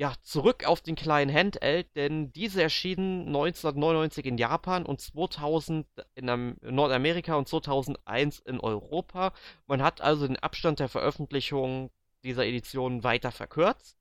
[0.00, 6.56] ja, zurück auf den kleinen Handheld, denn diese erschienen 1999 in Japan und 2000 in
[6.62, 9.34] Nordamerika und 2001 in Europa.
[9.66, 11.90] Man hat also den Abstand der Veröffentlichung
[12.24, 13.98] dieser Edition weiter verkürzt.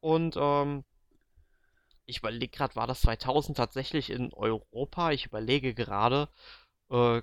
[0.00, 0.84] Und ähm,
[2.04, 5.12] ich überlege gerade, war das 2000 tatsächlich in Europa?
[5.12, 6.28] Ich überlege gerade.
[6.90, 7.22] Äh,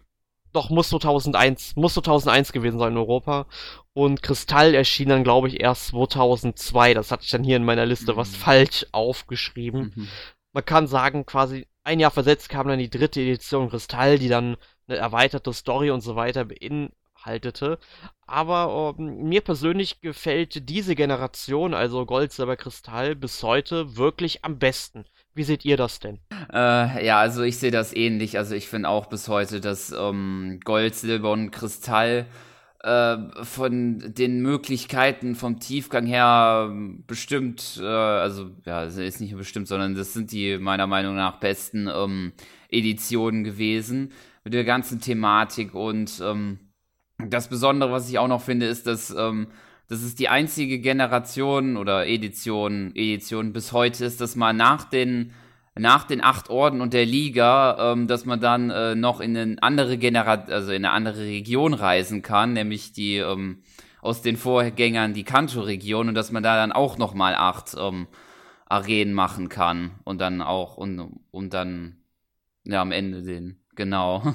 [0.54, 3.46] doch, muss 2001, muss 2001 gewesen sein in Europa.
[3.94, 6.94] Und Kristall erschien dann, glaube ich, erst 2002.
[6.94, 8.18] Das hatte ich dann hier in meiner Liste mhm.
[8.18, 9.94] was falsch aufgeschrieben.
[9.96, 10.08] Mhm.
[10.54, 14.58] Man kann sagen, quasi ein Jahr versetzt kam dann die dritte Edition Kristall, die dann
[14.88, 17.80] eine erweiterte Story und so weiter beinhaltete.
[18.26, 24.60] Aber ähm, mir persönlich gefällt diese Generation, also Gold, Silber, Kristall, bis heute wirklich am
[24.60, 25.06] besten.
[25.38, 26.18] Wie seht ihr das denn?
[26.52, 28.40] Äh, ja, also ich sehe das ähnlich.
[28.40, 32.26] Also ich finde auch bis heute, dass ähm, Gold, Silber und Kristall
[32.82, 39.68] äh, von den Möglichkeiten vom Tiefgang her ähm, bestimmt, äh, also ja, ist nicht bestimmt,
[39.68, 42.34] sondern das sind die meiner Meinung nach besten ähm,
[42.70, 46.58] Editionen gewesen mit der ganzen Thematik und ähm,
[47.20, 49.50] das Besondere, was ich auch noch finde, ist, dass ähm,
[49.88, 55.34] das ist die einzige Generation oder Edition, Edition bis heute ist, dass man nach den
[55.80, 59.62] nach den acht Orden und der Liga, ähm, dass man dann äh, noch in eine
[59.62, 63.62] andere Generation, also in eine andere Region reisen kann, nämlich die ähm,
[64.02, 68.08] aus den Vorgängern die Kanto-Region und dass man da dann auch noch mal acht ähm,
[68.66, 71.98] Arenen machen kann und dann auch und, und dann
[72.64, 74.24] ja am Ende den genau.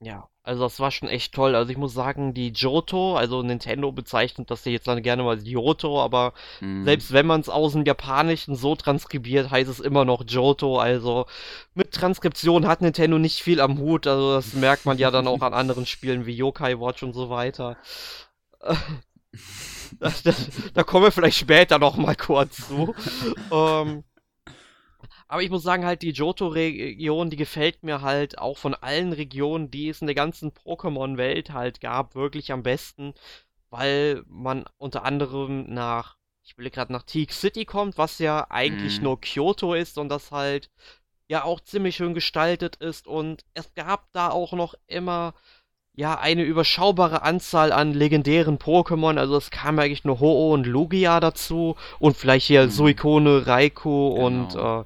[0.00, 1.54] Ja, also das war schon echt toll.
[1.54, 5.46] Also ich muss sagen, die Johto, also Nintendo bezeichnet das jetzt dann gerne mal als
[5.46, 6.84] Johto, aber mhm.
[6.84, 10.78] selbst wenn man es aus dem Japanischen so transkribiert, heißt es immer noch Johto.
[10.78, 11.26] Also
[11.74, 14.06] mit Transkription hat Nintendo nicht viel am Hut.
[14.06, 17.28] Also das merkt man ja dann auch an anderen Spielen wie Yokai Watch und so
[17.28, 17.76] weiter.
[20.00, 20.32] da, da,
[20.72, 22.94] da kommen wir vielleicht später noch mal kurz zu.
[23.52, 24.02] ähm,
[25.28, 29.70] aber ich muss sagen, halt, die Johto-Region, die gefällt mir halt auch von allen Regionen,
[29.70, 33.12] die es in der ganzen Pokémon-Welt halt gab, wirklich am besten,
[33.68, 38.98] weil man unter anderem nach, ich will gerade nach Teak City kommt, was ja eigentlich
[38.98, 39.04] mhm.
[39.04, 40.70] nur Kyoto ist und das halt
[41.28, 45.34] ja auch ziemlich schön gestaltet ist und es gab da auch noch immer
[45.94, 49.18] ja, eine überschaubare Anzahl an legendären Pokémon.
[49.18, 52.70] Also es kam eigentlich nur Ho-Oh und Lugia dazu und vielleicht hier mhm.
[52.70, 54.26] Suikone, Raikou genau.
[54.26, 54.84] und äh,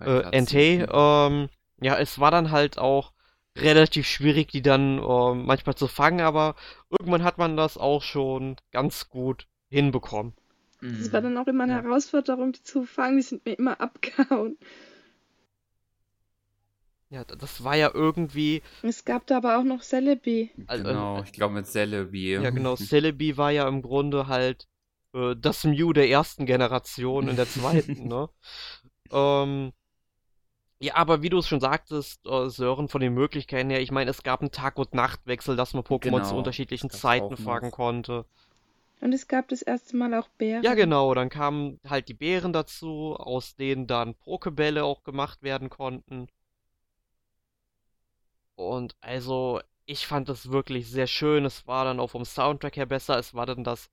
[0.00, 0.86] äh, Entei.
[0.90, 1.48] Ähm,
[1.80, 3.12] ja, es war dann halt auch
[3.56, 6.54] relativ schwierig, die dann äh, manchmal zu fangen, aber
[6.90, 10.34] irgendwann hat man das auch schon ganz gut hinbekommen.
[10.80, 11.82] Das war dann auch immer eine ja.
[11.82, 13.16] Herausforderung, die zu fangen.
[13.16, 14.58] Die sind mir immer abgehauen.
[17.08, 18.62] Ja, das war ja irgendwie.
[18.82, 20.50] Es gab da aber auch noch Celebi.
[20.66, 22.32] Also, genau, ich glaube mit Celebi.
[22.34, 22.76] Ja, genau.
[22.76, 24.66] Celebi war ja im Grunde halt
[25.14, 28.28] äh, das Mew der ersten Generation in der zweiten, ne?
[29.12, 29.72] Ähm,
[30.78, 34.10] ja, aber wie du es schon sagtest, äh, Sören, von den Möglichkeiten her, ich meine,
[34.10, 38.26] es gab einen Tag- und Nachtwechsel, dass man Pokémon genau, zu unterschiedlichen Zeiten fangen konnte.
[39.00, 40.62] Und es gab das erste Mal auch Bären.
[40.62, 45.70] Ja, genau, dann kamen halt die Bären dazu, aus denen dann Pokebälle auch gemacht werden
[45.70, 46.28] konnten.
[48.54, 51.44] Und also, ich fand das wirklich sehr schön.
[51.44, 53.18] Es war dann auch vom Soundtrack her besser.
[53.18, 53.90] Es war dann das,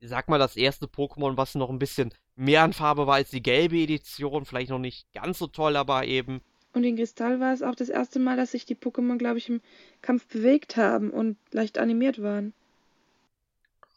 [0.00, 3.30] ich sag mal, das erste Pokémon, was noch ein bisschen mehr an Farbe war als
[3.30, 4.44] die gelbe Edition.
[4.44, 6.40] Vielleicht noch nicht ganz so toll, aber eben.
[6.74, 9.48] Und in Kristall war es auch das erste Mal, dass sich die Pokémon, glaube ich,
[9.48, 9.60] im
[10.00, 12.54] Kampf bewegt haben und leicht animiert waren.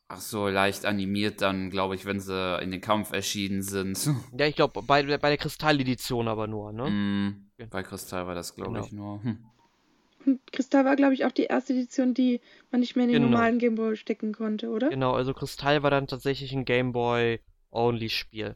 [0.08, 4.10] Ach so, leicht animiert dann, glaube ich, wenn sie in den Kampf erschienen sind.
[4.38, 6.90] Ja, ich glaube, bei, bei der Kristall-Edition aber nur, ne?
[6.90, 8.86] Mm, bei Kristall war das, glaube genau.
[8.86, 9.24] ich, nur.
[9.24, 9.38] Hm.
[10.26, 13.22] Und Kristall war, glaube ich, auch die erste Edition, die man nicht mehr in den
[13.22, 13.32] genau.
[13.32, 14.90] normalen Gameboy stecken konnte, oder?
[14.90, 17.40] Genau, also Kristall war dann tatsächlich ein Gameboy
[17.76, 18.56] Only Spiel.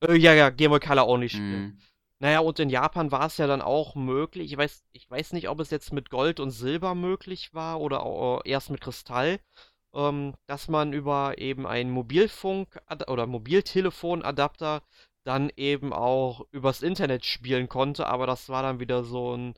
[0.00, 1.58] Äh, ja, ja, Game Boy Color Only Spiel.
[1.58, 1.78] Mm.
[2.20, 4.52] Naja, und in Japan war es ja dann auch möglich.
[4.52, 8.02] Ich weiß, ich weiß nicht, ob es jetzt mit Gold und Silber möglich war oder
[8.02, 9.40] auch erst mit Kristall,
[9.94, 12.78] ähm, dass man über eben einen Mobilfunk-
[13.08, 14.82] oder Mobiltelefonadapter
[15.24, 19.54] dann eben auch übers Internet spielen konnte, aber das war dann wieder so ein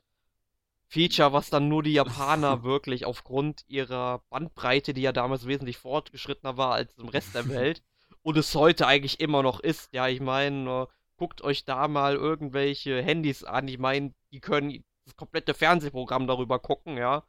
[0.87, 6.55] Feature, was dann nur die Japaner wirklich aufgrund ihrer Bandbreite, die ja damals wesentlich fortgeschrittener
[6.55, 7.81] war als im Rest der Welt
[8.23, 9.93] und es heute eigentlich immer noch ist.
[9.93, 13.67] Ja, ich meine, äh, guckt euch da mal irgendwelche Handys an.
[13.67, 17.23] Ich meine, die können das komplette Fernsehprogramm darüber gucken, ja.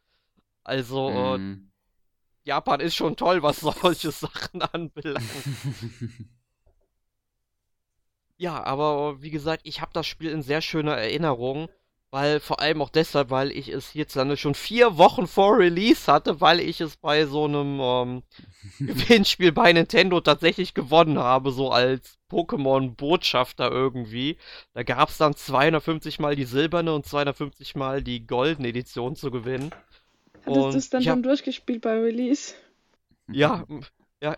[0.62, 1.70] Also, äh, mhm.
[2.44, 5.24] Japan ist schon toll, was solche Sachen anbelangt.
[8.37, 11.68] ja, aber wie gesagt, ich habe das Spiel in sehr schöner Erinnerung.
[12.14, 16.40] Weil, vor allem auch deshalb, weil ich es hierzulande schon vier Wochen vor Release hatte,
[16.40, 18.22] weil ich es bei so einem ähm,
[18.79, 24.37] Gewinnspiel bei Nintendo tatsächlich gewonnen habe, so als Pokémon-Botschafter irgendwie.
[24.74, 29.33] Da gab es dann 250 mal die silberne und 250 mal die goldene Edition zu
[29.33, 29.72] gewinnen.
[30.46, 32.55] Hattest du es dann schon durchgespielt bei Release?
[33.27, 33.64] Ja,
[34.22, 34.37] ja.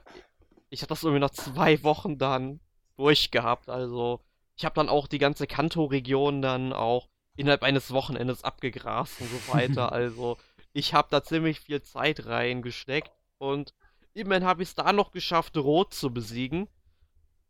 [0.71, 2.61] Ich hatte das irgendwie nach zwei Wochen dann
[2.97, 3.69] durchgehabt.
[3.69, 4.21] Also,
[4.57, 9.53] ich habe dann auch die ganze Kanto-Region dann auch innerhalb eines Wochenendes abgegrast und so
[9.53, 9.93] weiter.
[9.93, 10.39] also
[10.73, 13.75] ich habe da ziemlich viel Zeit reingesteckt und
[14.15, 16.69] immerhin habe ich es da noch geschafft, Rot zu besiegen.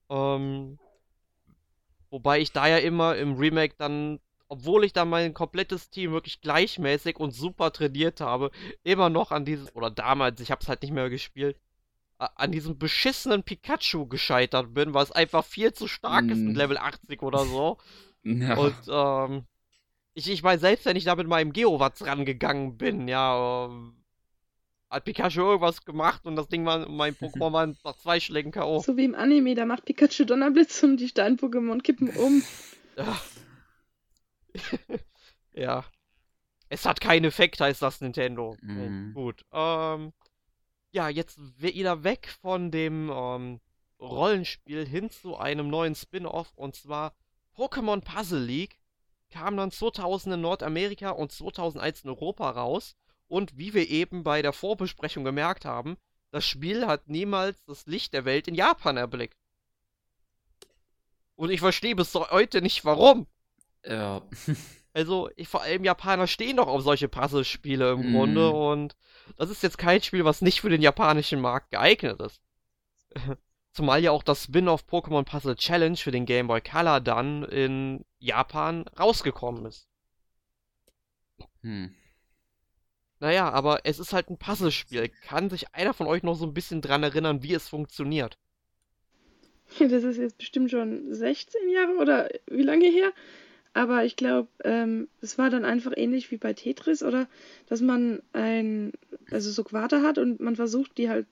[0.09, 0.79] Ähm,
[2.11, 6.41] wobei ich da ja immer im Remake dann, obwohl ich da mein komplettes Team wirklich
[6.41, 8.51] gleichmäßig und super trainiert habe,
[8.85, 11.59] immer noch an diesem, oder damals, ich habe es halt nicht mehr gespielt,
[12.19, 16.31] an diesem beschissenen Pikachu gescheitert bin, weil es einfach viel zu stark mm.
[16.31, 17.79] ist mit Level 80 oder so.
[18.29, 18.57] Ja.
[18.57, 19.47] Und ähm,
[20.17, 23.93] ich, ich meine, selbst wenn ich da mit meinem Geowatz rangegangen bin, ja, äh,
[24.89, 28.81] hat Pikachu irgendwas gemacht und das Ding war, mein Pokémon war nach zwei Schlägen K.O.
[28.81, 32.43] So wie im Anime, da macht Pikachu Donnerblitz und die Stein-Pokémon kippen um.
[32.97, 33.21] Ja.
[35.53, 35.85] ja.
[36.71, 38.57] Es hat keinen Effekt, heißt das Nintendo.
[38.63, 39.13] Mhm.
[39.13, 39.45] Gut.
[39.53, 40.15] Ähm,
[40.93, 43.61] ja, jetzt wieder weg von dem ähm,
[44.01, 47.15] Rollenspiel hin zu einem neuen Spin-off und zwar
[47.55, 48.79] Pokémon Puzzle League
[49.31, 52.97] kam dann 2000 in Nordamerika und 2001 in Europa raus.
[53.29, 55.97] Und wie wir eben bei der Vorbesprechung gemerkt haben,
[56.31, 59.37] das Spiel hat niemals das Licht der Welt in Japan erblickt.
[61.35, 63.27] Und ich verstehe bis heute nicht warum.
[63.85, 64.23] Ja.
[64.93, 68.13] also, ich, vor allem Japaner stehen doch auf solche Puzzlespiele im mm.
[68.13, 68.97] Grunde und
[69.37, 72.41] das ist jetzt kein Spiel, was nicht für den japanischen Markt geeignet ist.
[73.77, 78.07] Zumal ja auch das Spin-off Pokémon Puzzle Challenge für den Game Boy Color dann in
[78.19, 79.87] Japan rausgekommen ist.
[81.61, 81.95] Hm.
[83.21, 85.11] Naja, aber es ist halt ein Puzzlespiel.
[85.29, 88.39] Kann sich einer von euch noch so ein bisschen dran erinnern, wie es funktioniert?
[89.79, 93.13] Das ist jetzt bestimmt schon 16 Jahre oder wie lange her?
[93.75, 97.29] Aber ich glaube, ähm, es war dann einfach ähnlich wie bei Tetris, oder?
[97.67, 98.95] Dass man ein,
[99.31, 101.27] also so Quader hat und man versucht, die halt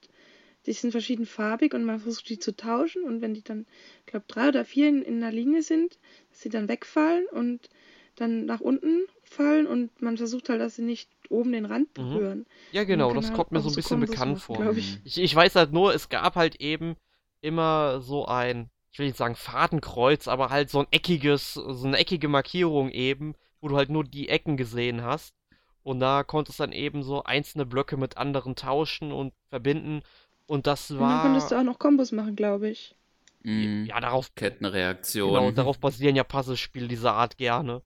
[0.65, 3.65] die sind verschiedenfarbig und man versucht die zu tauschen und wenn die dann,
[3.99, 5.97] ich glaube, drei oder vier in, in einer Linie sind,
[6.29, 7.69] dass sie dann wegfallen und
[8.15, 11.93] dann nach unten fallen und man versucht halt, dass sie nicht oben den Rand mhm.
[11.93, 12.39] berühren.
[12.39, 12.45] Mhm.
[12.71, 14.75] Ja, genau, das halt kommt mir so ein bisschen bekannt vor.
[14.75, 14.99] Ich.
[15.03, 15.17] ich.
[15.21, 16.95] Ich, weiß halt nur, es gab halt eben
[17.41, 21.97] immer so ein, ich will nicht sagen Fadenkreuz, aber halt so ein eckiges, so eine
[21.97, 25.35] eckige Markierung eben, wo du halt nur die Ecken gesehen hast.
[25.83, 30.01] Und da konntest du dann eben so einzelne Blöcke mit anderen tauschen und verbinden.
[30.47, 31.01] Und das war.
[31.01, 32.95] Und dann konntest du auch noch Kombos machen, glaube ich.
[33.43, 33.85] Mhm.
[33.85, 34.33] Ja, darauf.
[34.35, 35.33] Kettenreaktion.
[35.33, 37.81] Genau, darauf basieren ja Puzzlespiele dieser Art gerne.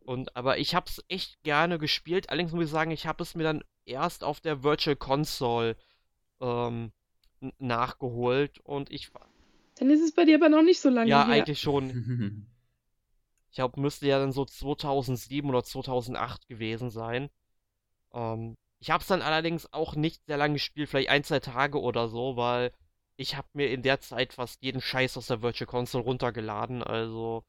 [0.00, 2.30] Und, aber ich hab's echt gerne gespielt.
[2.30, 5.76] Allerdings muss ich sagen, ich habe es mir dann erst auf der Virtual Console
[6.40, 6.92] ähm,
[7.58, 9.10] nachgeholt und ich.
[9.78, 11.34] Dann ist es bei dir aber noch nicht so lange Ja, her.
[11.34, 11.90] eigentlich schon.
[13.50, 17.30] ich glaube, müsste ja dann so 2007 oder 2008 gewesen sein.
[18.12, 21.80] Ähm, ich habe es dann allerdings auch nicht sehr lange gespielt, vielleicht ein, zwei Tage
[21.80, 22.72] oder so, weil
[23.16, 26.82] ich habe mir in der Zeit fast jeden Scheiß aus der Virtual Console runtergeladen.
[26.82, 27.44] Also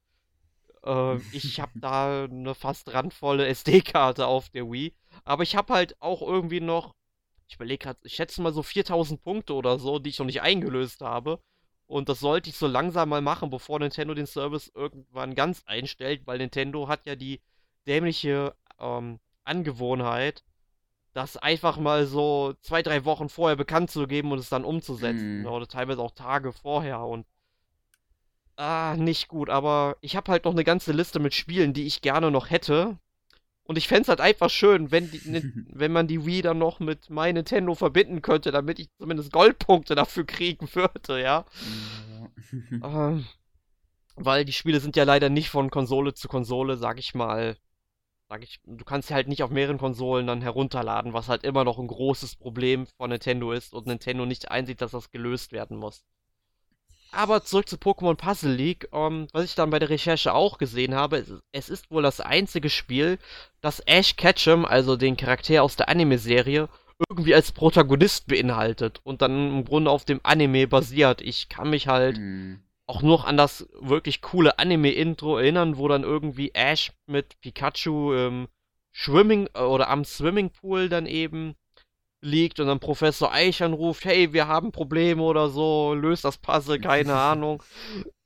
[0.84, 4.94] äh, ich habe da eine fast randvolle SD-Karte auf der Wii.
[5.24, 6.96] Aber ich habe halt auch irgendwie noch,
[7.48, 10.42] ich überlege gerade, ich schätze mal so 4000 Punkte oder so, die ich noch nicht
[10.42, 11.42] eingelöst habe.
[11.88, 16.26] Und das sollte ich so langsam mal machen, bevor Nintendo den Service irgendwann ganz einstellt,
[16.26, 17.42] weil Nintendo hat ja die
[17.88, 20.44] dämliche ähm, Angewohnheit,
[21.14, 25.44] das einfach mal so zwei, drei Wochen vorher bekannt zu geben und es dann umzusetzen.
[25.44, 25.46] Mm.
[25.48, 27.26] Oder teilweise auch Tage vorher und
[28.56, 32.02] ah, nicht gut, aber ich habe halt noch eine ganze Liste mit Spielen, die ich
[32.02, 32.98] gerne noch hätte.
[33.64, 36.58] Und ich fände es halt einfach schön, wenn, die, ne, wenn man die Wii dann
[36.58, 41.46] noch mit My Nintendo verbinden könnte, damit ich zumindest Goldpunkte dafür kriegen würde, ja.
[42.72, 43.26] ähm,
[44.16, 47.58] weil die Spiele sind ja leider nicht von Konsole zu Konsole, sag ich mal,
[48.32, 51.66] sag ich, du kannst sie halt nicht auf mehreren Konsolen dann herunterladen, was halt immer
[51.66, 55.76] noch ein großes Problem von Nintendo ist und Nintendo nicht einsieht, dass das gelöst werden
[55.76, 56.06] muss.
[57.12, 60.96] Aber zurück zu Pokémon Puzzle League, ähm, was ich dann bei der Recherche auch gesehen
[60.96, 63.20] habe, es ist wohl das einzige Spiel,
[63.60, 66.70] das Ash Ketchum, also den Charakter aus der Anime-Serie,
[67.10, 71.20] irgendwie als Protagonist beinhaltet und dann im Grunde auf dem Anime basiert.
[71.20, 72.62] Ich kann mich halt mhm
[72.92, 78.48] auch noch an das wirklich coole Anime-Intro erinnern, wo dann irgendwie Ash mit Pikachu im
[78.94, 81.56] Swimming äh, oder am Swimmingpool dann eben
[82.20, 86.82] liegt und dann Professor Eich anruft, hey, wir haben Probleme oder so, löst das Puzzle,
[86.82, 87.64] keine Ahnung.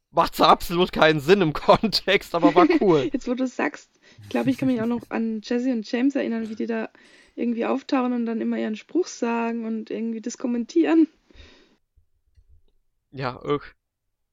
[0.09, 3.07] Macht absolut keinen Sinn im Kontext, aber war cool.
[3.13, 3.91] Jetzt, wo du sagst,
[4.23, 6.89] ich glaube, ich kann mich auch noch an Jesse und James erinnern, wie die da
[7.35, 11.07] irgendwie auftauchen und dann immer ihren Spruch sagen und irgendwie das kommentieren.
[13.11, 13.39] Ja,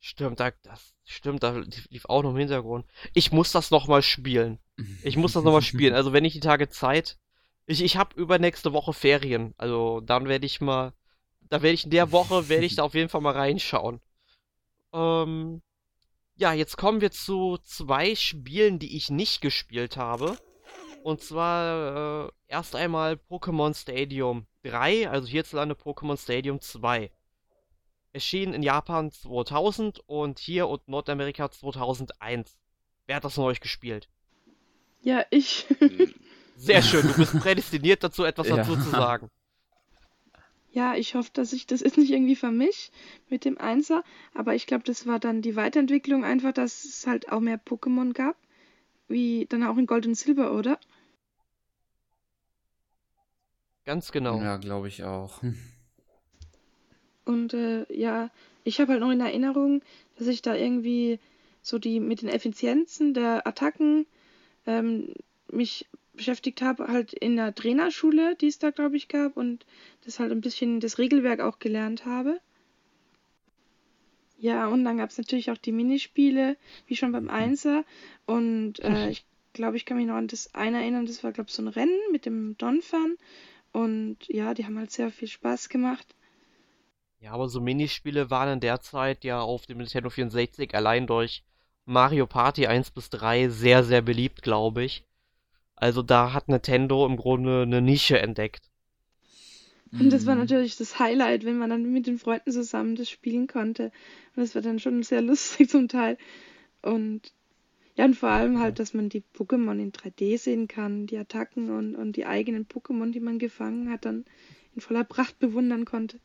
[0.05, 2.85] Stimmt, da, das stimmt, da lief auch noch im Hintergrund.
[3.15, 4.59] Ich muss das nochmal spielen.
[5.05, 5.95] Ich muss das nochmal spielen.
[5.95, 7.19] Also wenn ich die Tage Zeit.
[7.67, 9.55] Ich, ich habe übernächste Woche Ferien.
[9.59, 10.93] Also dann werde ich mal.
[11.43, 14.01] Da werde ich in der Woche, werde ich da auf jeden Fall mal reinschauen.
[14.93, 15.63] Ähm,
[16.35, 20.37] ja, jetzt kommen wir zu zwei Spielen, die ich nicht gespielt habe.
[21.05, 27.13] Und zwar äh, erst einmal Pokémon Stadium 3, also hierzulande Pokémon Stadium 2
[28.13, 32.57] erschien in Japan 2000 und hier und Nordamerika 2001.
[33.07, 34.09] Wer hat das von euch gespielt?
[35.03, 35.67] Ja, ich.
[36.57, 38.57] Sehr schön, du bist prädestiniert dazu, etwas ja.
[38.57, 39.29] dazu zu sagen.
[40.75, 42.91] Ja, ich hoffe, dass ich das ist nicht irgendwie vermisch
[43.29, 44.03] mit dem Einser,
[44.33, 48.15] aber ich glaube, das war dann die Weiterentwicklung einfach, dass es halt auch mehr Pokémon
[48.15, 48.37] gab,
[49.07, 50.81] wie dann auch in Gold und Silber, oder?
[53.85, 54.41] Ganz genau.
[54.41, 55.43] Ja, glaube ich auch.
[57.25, 58.31] Und äh, ja,
[58.65, 59.83] ich habe halt noch in Erinnerung,
[60.17, 61.19] dass ich da irgendwie
[61.63, 64.07] so die mit den Effizienzen der Attacken
[64.67, 65.15] ähm,
[65.51, 69.65] mich beschäftigt habe, halt in der Trainerschule, die es da, glaube ich, gab, und
[70.05, 72.41] das halt ein bisschen das Regelwerk auch gelernt habe.
[74.39, 76.57] Ja, und dann gab es natürlich auch die Minispiele,
[76.87, 77.85] wie schon beim Einser.
[78.27, 81.49] Und äh, ich glaube, ich kann mich noch an das eine erinnern, das war, glaube
[81.49, 83.17] ich, so ein Rennen mit dem Donphan.
[83.73, 86.15] Und ja, die haben halt sehr viel Spaß gemacht.
[87.23, 91.45] Ja, aber so Minispiele waren in der Zeit ja auf dem Nintendo 64 allein durch
[91.85, 95.05] Mario Party 1 bis 3 sehr, sehr beliebt, glaube ich.
[95.77, 98.73] Also da hat Nintendo im Grunde eine Nische entdeckt.
[99.93, 100.41] Und das war mhm.
[100.41, 103.93] natürlich das Highlight, wenn man dann mit den Freunden zusammen das spielen konnte.
[104.35, 106.19] Und das war dann schon sehr lustig zum Teil.
[106.83, 107.33] Und
[107.95, 111.71] ja, und vor allem halt, dass man die Pokémon in 3D sehen kann, die Attacken
[111.71, 114.25] und, und die eigenen Pokémon, die man gefangen hat, dann
[114.75, 116.19] in voller Pracht bewundern konnte.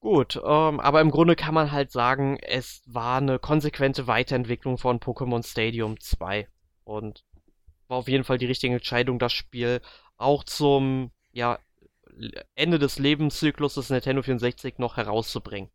[0.00, 5.00] Gut, ähm, aber im Grunde kann man halt sagen, es war eine konsequente Weiterentwicklung von
[5.00, 6.46] Pokémon Stadium 2
[6.84, 7.24] und
[7.88, 9.80] war auf jeden Fall die richtige Entscheidung, das Spiel
[10.16, 11.58] auch zum ja,
[12.54, 15.70] Ende des Lebenszyklus des Nintendo 64 noch herauszubringen.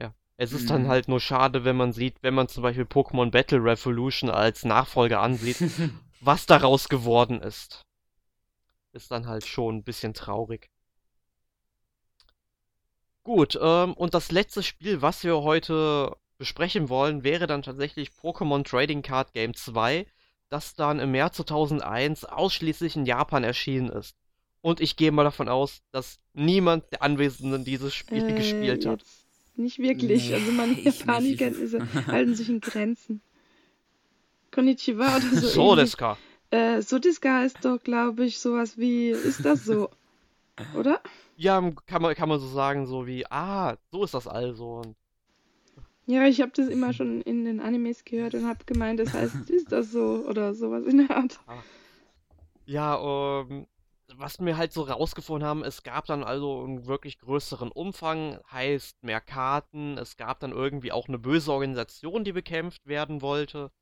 [0.00, 0.68] Ja, es ist mhm.
[0.68, 4.64] dann halt nur schade, wenn man sieht, wenn man zum Beispiel Pokémon Battle Revolution als
[4.64, 5.58] Nachfolger ansieht,
[6.20, 7.84] was daraus geworden ist.
[8.92, 10.71] Ist dann halt schon ein bisschen traurig.
[13.24, 18.64] Gut, ähm, und das letzte Spiel, was wir heute besprechen wollen, wäre dann tatsächlich Pokémon
[18.64, 20.06] Trading Card Game 2,
[20.48, 24.16] das dann im März 2001 ausschließlich in Japan erschienen ist.
[24.60, 29.04] Und ich gehe mal davon aus, dass niemand der Anwesenden dieses Spiel äh, gespielt hat.
[29.56, 33.20] Nicht wirklich, nee, also meine Japanikenntnisse halten sich in Grenzen.
[34.50, 35.48] Konnichiwa oder so.
[35.48, 36.18] So, Deska.
[36.50, 39.88] Äh, Sodeska ist doch, glaube ich, sowas wie, ist das so?
[40.76, 41.00] Oder?
[41.42, 44.82] Ja, kann man, kann man so sagen, so wie, ah, so ist das also.
[46.06, 49.34] Ja, ich habe das immer schon in den Animes gehört und habe gemeint, das heißt,
[49.50, 51.40] ist das so oder sowas in der Art.
[51.48, 51.58] Ah.
[52.64, 53.66] Ja, um,
[54.14, 59.02] was wir halt so rausgefunden haben, es gab dann also einen wirklich größeren Umfang, heißt
[59.02, 63.72] mehr Karten, es gab dann irgendwie auch eine böse Organisation, die bekämpft werden wollte.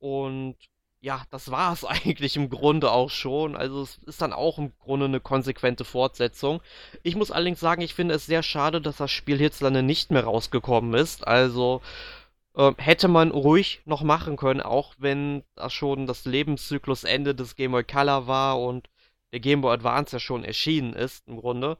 [0.00, 0.56] Und
[1.00, 3.56] ja, das war es eigentlich im Grunde auch schon.
[3.56, 6.60] Also es ist dann auch im Grunde eine konsequente Fortsetzung.
[7.02, 10.24] Ich muss allerdings sagen, ich finde es sehr schade, dass das Spiel hierzulande nicht mehr
[10.24, 11.26] rausgekommen ist.
[11.26, 11.82] Also
[12.54, 17.72] äh, hätte man ruhig noch machen können, auch wenn das schon das Lebenszyklusende des Game
[17.72, 18.88] Boy Color war und
[19.32, 21.78] der Game Boy Advance ja schon erschienen ist im Grunde.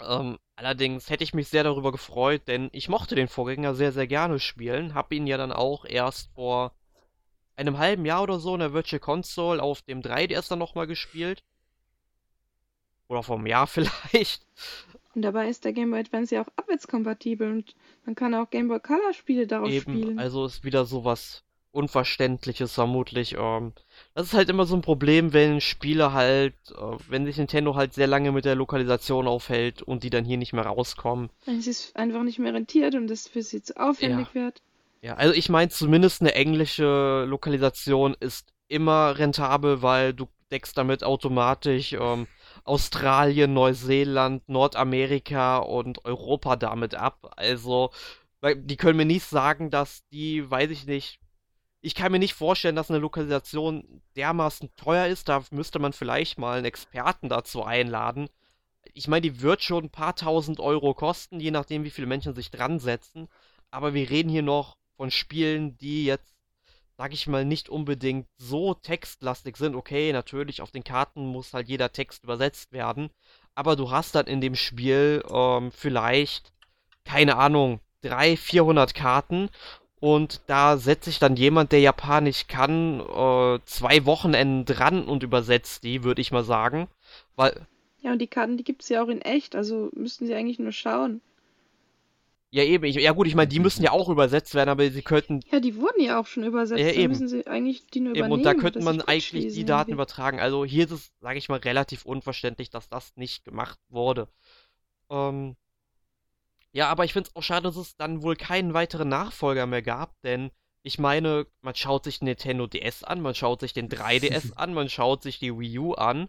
[0.00, 4.06] Ähm, allerdings hätte ich mich sehr darüber gefreut, denn ich mochte den Vorgänger sehr, sehr
[4.06, 4.94] gerne spielen.
[4.94, 6.72] Hab ihn ja dann auch erst vor
[7.66, 11.42] einem halben Jahr oder so in der Virtual Console auf dem 3DS dann nochmal gespielt.
[13.08, 14.46] Oder vor einem Jahr vielleicht.
[15.14, 18.68] Und dabei ist der Game Boy Advance ja auch abwärtskompatibel und man kann auch Game
[18.68, 20.18] Boy Color Spiele darauf Eben, spielen.
[20.18, 23.36] also ist wieder sowas Unverständliches vermutlich.
[23.38, 23.72] Ähm,
[24.14, 27.92] das ist halt immer so ein Problem, wenn Spiele halt, äh, wenn sich Nintendo halt
[27.94, 31.30] sehr lange mit der Lokalisation aufhält und die dann hier nicht mehr rauskommen.
[31.46, 34.62] Es ist einfach nicht mehr rentiert und es für sie zu aufwendig wird.
[35.02, 41.04] Ja, also ich meine, zumindest eine englische Lokalisation ist immer rentabel, weil du deckst damit
[41.04, 42.26] automatisch ähm,
[42.64, 47.32] Australien, Neuseeland, Nordamerika und Europa damit ab.
[47.36, 47.90] Also,
[48.56, 51.20] die können mir nicht sagen, dass die, weiß ich nicht,
[51.80, 55.28] ich kann mir nicht vorstellen, dass eine Lokalisation dermaßen teuer ist.
[55.28, 58.28] Da müsste man vielleicht mal einen Experten dazu einladen.
[58.94, 62.34] Ich meine, die wird schon ein paar tausend Euro kosten, je nachdem, wie viele Menschen
[62.34, 63.28] sich dran setzen.
[63.70, 66.34] Aber wir reden hier noch von Spielen, die jetzt,
[66.98, 69.74] sag ich mal, nicht unbedingt so textlastig sind.
[69.74, 73.08] Okay, natürlich, auf den Karten muss halt jeder Text übersetzt werden.
[73.54, 76.52] Aber du hast dann in dem Spiel ähm, vielleicht,
[77.04, 79.48] keine Ahnung, 300, 400 Karten
[80.00, 85.82] und da setzt sich dann jemand, der Japanisch kann, äh, zwei Wochenenden dran und übersetzt
[85.84, 86.88] die, würde ich mal sagen.
[87.34, 87.66] Weil.
[88.00, 90.60] Ja, und die Karten, die gibt es ja auch in echt, also müssten sie eigentlich
[90.60, 91.20] nur schauen.
[92.50, 92.84] Ja, eben.
[92.84, 95.40] Ich, ja, gut, ich meine, die müssen ja auch übersetzt werden, aber sie könnten.
[95.50, 96.80] Ja, die wurden ja auch schon übersetzt.
[96.80, 97.12] Ja, eben.
[97.12, 98.38] müssen sie eigentlich die nur eben, übernehmen.
[98.38, 99.94] Und da könnte man eigentlich die Daten irgendwie.
[99.94, 100.40] übertragen.
[100.40, 104.28] Also hier ist es, sage ich mal, relativ unverständlich, dass das nicht gemacht wurde.
[105.10, 105.56] Ähm,
[106.72, 109.82] ja, aber ich finde es auch schade, dass es dann wohl keinen weiteren Nachfolger mehr
[109.82, 110.50] gab, denn
[110.82, 114.72] ich meine, man schaut sich den Nintendo DS an, man schaut sich den 3DS an,
[114.72, 116.28] man schaut sich die Wii U an.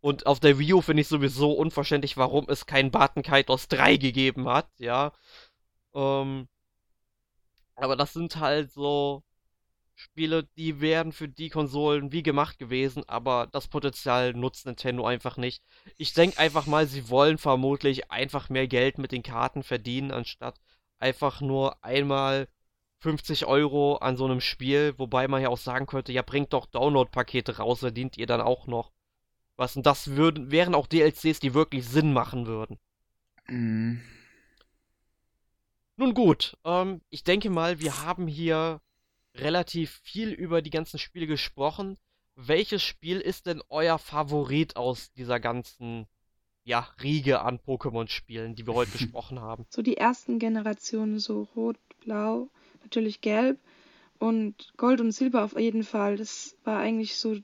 [0.00, 3.96] Und auf der Wii U finde ich sowieso unverständlich, warum es keinen Barton Kaitos 3
[3.98, 5.12] gegeben hat, ja.
[5.94, 6.48] Ähm,
[7.76, 9.22] aber das sind halt so
[9.94, 15.36] Spiele, die wären für die Konsolen wie gemacht gewesen, aber das Potenzial nutzt Nintendo einfach
[15.36, 15.62] nicht.
[15.98, 20.58] Ich denke einfach mal, sie wollen vermutlich einfach mehr Geld mit den Karten verdienen, anstatt
[20.98, 22.48] einfach nur einmal
[23.00, 26.66] 50 Euro an so einem Spiel, wobei man ja auch sagen könnte, ja, bringt doch
[26.66, 28.92] Download-Pakete raus, verdient ihr dann auch noch.
[29.56, 32.78] Was, und das würden, wären auch DLCs, die wirklich Sinn machen würden.
[33.48, 34.00] Mhm.
[36.00, 38.80] Nun gut, ähm, ich denke mal, wir haben hier
[39.34, 41.98] relativ viel über die ganzen Spiele gesprochen.
[42.36, 46.06] Welches Spiel ist denn euer Favorit aus dieser ganzen
[46.64, 49.66] ja, Riege an Pokémon-Spielen, die wir heute besprochen haben?
[49.68, 52.48] So die ersten Generationen, so Rot, Blau,
[52.82, 53.58] natürlich Gelb
[54.18, 56.16] und Gold und Silber auf jeden Fall.
[56.16, 57.36] Das war eigentlich so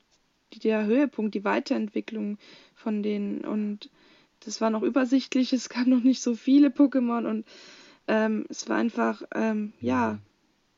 [0.55, 2.39] der Höhepunkt, die Weiterentwicklung
[2.75, 3.91] von denen und
[4.41, 7.45] das war noch übersichtlich, es gab noch nicht so viele Pokémon und
[8.09, 10.19] ähm, es war einfach, ähm, ja,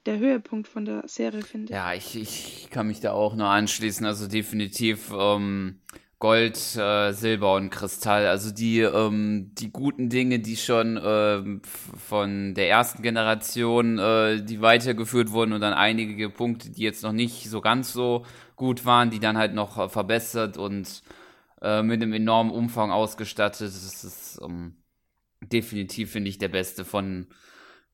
[0.07, 1.71] der Höhepunkt von der Serie, finde ich.
[1.71, 4.07] Ja, ich, ich kann mich da auch nur anschließen.
[4.07, 5.81] Also definitiv ähm,
[6.19, 8.27] Gold, äh, Silber und Kristall.
[8.27, 14.63] Also die, ähm, die guten Dinge, die schon ähm, von der ersten Generation, äh, die
[14.63, 18.25] weitergeführt wurden und dann einige Punkte, die jetzt noch nicht so ganz so
[18.57, 21.03] gut waren, die dann halt noch äh, verbessert und
[21.61, 23.69] äh, mit einem enormen Umfang ausgestattet.
[23.69, 24.75] Das ist ähm,
[25.41, 27.29] definitiv, finde ich, der beste von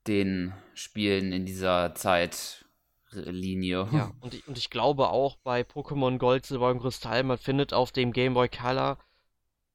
[0.07, 3.89] den Spielen in dieser Zeitlinie.
[3.93, 7.73] Ja, und ich, und ich glaube auch bei Pokémon Gold, Silber und Kristall, man findet
[7.73, 8.99] auf dem Game Boy Color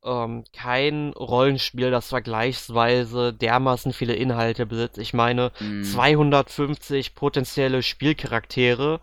[0.03, 4.97] ähm, kein Rollenspiel, das vergleichsweise dermaßen viele Inhalte besitzt.
[4.97, 5.83] Ich meine, mm.
[5.83, 9.01] 250 potenzielle Spielcharaktere,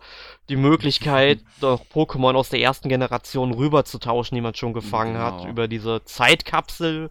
[0.49, 5.25] die Möglichkeit, doch Pokémon aus der ersten Generation rüberzutauschen, die man schon gefangen genau.
[5.25, 7.09] hat, über diese Zeitkapsel,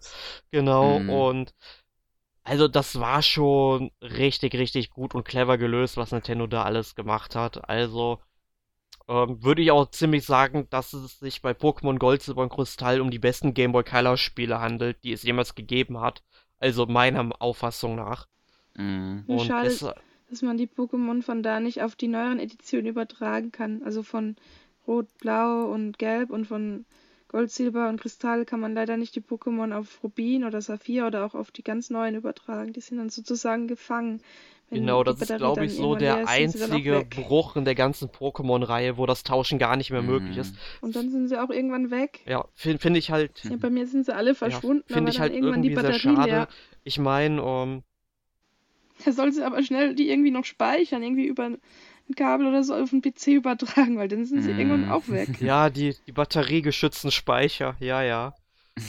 [0.51, 1.09] genau, mm.
[1.09, 1.53] und
[2.43, 7.35] also das war schon richtig, richtig gut und clever gelöst, was Nintendo da alles gemacht
[7.35, 7.69] hat.
[7.69, 8.19] Also
[9.07, 12.99] ähm, würde ich auch ziemlich sagen, dass es sich bei Pokémon Gold, Silber und Kristall
[13.01, 16.23] um die besten Game Boy Color Spiele handelt, die es jemals gegeben hat.
[16.59, 18.27] Also meiner Auffassung nach.
[18.75, 19.23] Mhm.
[19.27, 19.85] Und schade, es,
[20.29, 23.81] dass man die Pokémon von da nicht auf die neueren Editionen übertragen kann.
[23.83, 24.35] Also von
[24.87, 26.85] Rot, Blau und Gelb und von
[27.29, 31.25] Gold, Silber und Kristall kann man leider nicht die Pokémon auf Rubin oder Saphir oder
[31.25, 32.73] auch auf die ganz neuen übertragen.
[32.73, 34.21] Die sind dann sozusagen gefangen.
[34.69, 39.23] Genau, das ist, glaube ich, so der einzige Bruch in der ganzen Pokémon-Reihe, wo das
[39.23, 40.09] Tauschen gar nicht mehr mhm.
[40.09, 40.55] möglich ist.
[40.81, 42.19] Und dann sind sie auch irgendwann weg.
[42.25, 43.43] Ja, finde find ich halt.
[43.43, 44.83] Ja, bei mir sind sie alle verschwunden.
[44.89, 46.29] Ja, finde ich halt irgendwie sehr schade.
[46.29, 46.47] Leer.
[46.83, 47.83] Ich meine, um, ähm,
[49.05, 52.73] da soll sie aber schnell die irgendwie noch speichern, irgendwie über ein Kabel oder so
[52.73, 54.59] auf den PC übertragen, weil dann sind sie mm.
[54.59, 55.29] irgendwann auch weg.
[55.41, 58.33] Ja, die, die batteriegeschützten Speicher, ja, ja.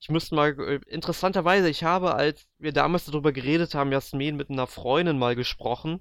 [0.00, 4.50] ich müsste mal, äh, interessanterweise, ich habe, als wir damals darüber geredet haben, Jasmin mit
[4.50, 6.00] einer Freundin mal gesprochen.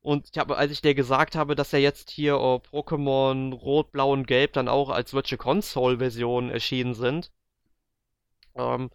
[0.00, 3.92] Und ich habe, als ich der gesagt habe, dass ja jetzt hier oh, Pokémon Rot,
[3.92, 7.32] Blau und Gelb dann auch als Virtual Console Version erschienen sind,
[8.54, 8.90] Ähm,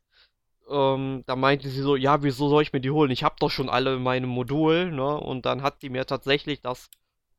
[0.70, 3.12] ähm, da meinte sie so, ja, wieso soll ich mir die holen?
[3.12, 5.20] Ich habe doch schon alle in meinem Modul, ne?
[5.20, 6.90] Und dann hat die mir tatsächlich das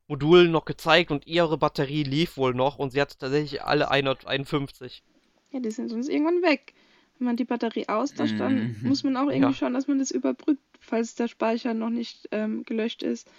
[0.09, 5.05] Modul noch gezeigt und ihre Batterie lief wohl noch und sie hat tatsächlich alle 151.
[5.51, 6.75] Ja, die sind sonst irgendwann weg.
[7.19, 8.89] Wenn man die Batterie austauscht, dann Mhm.
[8.89, 9.55] muss man auch irgendwie Ja.
[9.55, 13.31] schauen, dass man das überbrückt, falls der Speicher noch nicht ähm, gelöscht ist.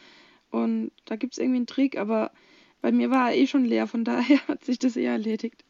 [0.51, 2.32] Und da gibt es irgendwie einen Trick, aber
[2.82, 5.63] bei mir war er eh schon leer, von daher hat sich das eh erledigt.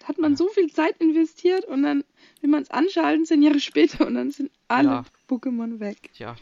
[0.00, 0.36] Da hat man Ja.
[0.36, 2.04] so viel Zeit investiert und dann
[2.40, 5.04] will man es anschalten, zehn Jahre später und dann sind alle Ja.
[5.28, 6.10] Pokémon weg.
[6.14, 6.36] Tja.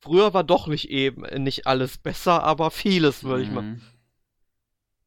[0.00, 3.78] Früher war doch nicht eben nicht alles besser, aber vieles, würde ich mal.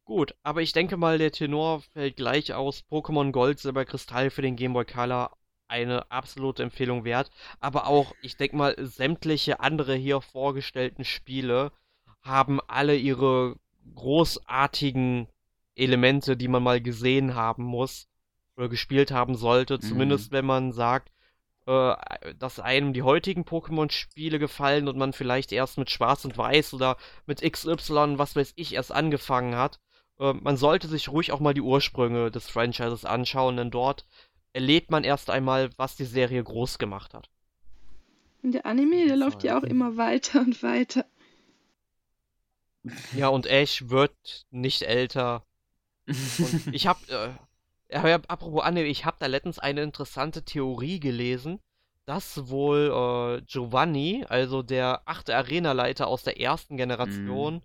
[0.10, 2.84] Gut, aber ich denke mal, der Tenor fällt gleich aus.
[2.90, 5.38] Pokémon Gold, Silber, Kristall für den Game Boy Color
[5.68, 7.30] eine absolute Empfehlung wert.
[7.60, 11.72] Aber auch, ich denke mal, sämtliche andere hier vorgestellten Spiele
[12.24, 13.58] haben alle ihre
[13.94, 15.28] großartigen
[15.76, 18.08] Elemente, die man mal gesehen haben muss
[18.58, 19.76] oder gespielt haben sollte.
[19.76, 19.82] Mhm.
[19.82, 21.12] Zumindest wenn man sagt,
[21.68, 21.96] äh,
[22.40, 26.98] dass einem die heutigen Pokémon-Spiele gefallen und man vielleicht erst mit Schwarz und Weiß oder
[27.28, 29.80] mit XY, was weiß ich, erst angefangen hat.
[30.20, 34.06] Äh, man sollte sich ruhig auch mal die Ursprünge des Franchises anschauen, denn dort
[34.54, 37.30] erlebt man erst einmal, was die Serie groß gemacht hat.
[38.42, 41.06] Und der Anime, der läuft ja auch immer weiter und weiter.
[43.14, 45.44] Ja, und Ash wird nicht älter.
[46.08, 47.30] Und ich hab, äh,
[47.92, 51.60] ja, apropos Anime, ich hab da letztens eine interessante Theorie gelesen,
[52.06, 57.62] dass wohl äh, Giovanni, also der achte Arenaleiter aus der ersten Generation,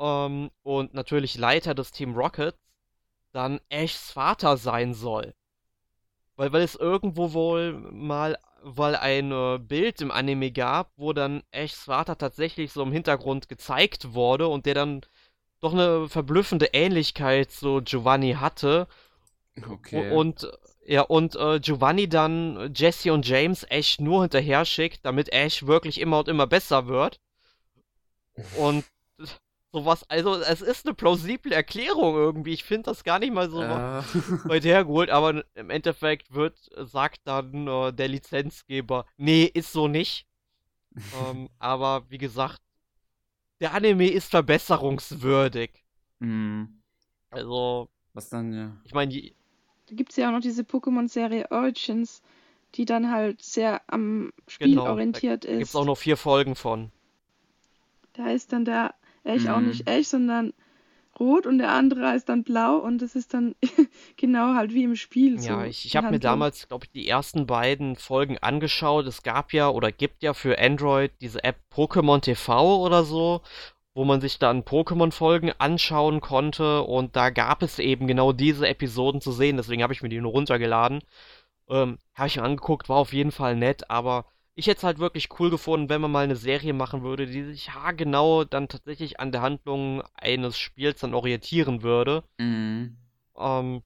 [0.00, 2.58] ähm, und natürlich Leiter des Team Rockets,
[3.32, 5.34] dann Ashs Vater sein soll.
[6.36, 11.42] Weil, weil es irgendwo wohl mal, weil ein äh, Bild im Anime gab, wo dann
[11.52, 15.02] Ashs Vater tatsächlich so im Hintergrund gezeigt wurde und der dann
[15.60, 18.88] doch eine verblüffende Ähnlichkeit zu Giovanni hatte.
[19.68, 20.10] Okay.
[20.10, 20.50] Und
[20.86, 26.00] ja, und äh, Giovanni dann Jesse und James Ash nur hinterher schickt, damit Ash wirklich
[26.00, 27.20] immer und immer besser wird.
[28.56, 28.84] Und
[29.72, 32.52] sowas, also es ist eine plausible Erklärung irgendwie.
[32.52, 34.04] Ich finde das gar nicht mal so Ja.
[34.46, 40.26] weit hergeholt, aber im Endeffekt wird, sagt dann äh, der Lizenzgeber, nee, ist so nicht.
[41.12, 42.60] ähm, aber wie gesagt,
[43.60, 45.84] der Anime ist verbesserungswürdig.
[46.20, 46.80] Mhm.
[47.30, 48.76] Also, Was dann, ja.
[48.84, 49.32] ich meine,
[49.88, 52.22] Da gibt es ja auch noch diese Pokémon-Serie Origins,
[52.76, 55.68] die dann halt sehr am Spiel Genau, da orientiert gibt ist.
[55.70, 56.90] es auch noch vier Folgen von.
[58.12, 58.94] Da ist dann der
[59.48, 59.68] Auch Mhm.
[59.68, 60.52] nicht Ash, sondern
[61.18, 63.54] rot und der andere ist dann blau und das ist dann
[64.16, 65.44] genau halt wie im Spiel so.
[65.44, 69.06] Ja, ich, ich habe mir damals, glaube ich, die ersten beiden Folgen angeschaut.
[69.06, 73.42] Es gab ja oder gibt ja für Android diese App Pokémon TV oder so,
[73.94, 79.20] wo man sich dann Pokémon-Folgen anschauen konnte und da gab es eben genau diese Episoden
[79.20, 79.56] zu sehen.
[79.56, 81.00] Deswegen habe ich mir die nur runtergeladen.
[81.68, 84.26] Ähm, habe ich mir angeguckt, war auf jeden Fall nett, aber
[84.60, 87.44] ich hätte es halt wirklich cool gefunden, wenn man mal eine Serie machen würde, die
[87.44, 92.24] sich haargenau dann tatsächlich an der Handlung eines Spiels dann orientieren würde.
[92.36, 92.98] Mhm.
[93.38, 93.82] Ähm,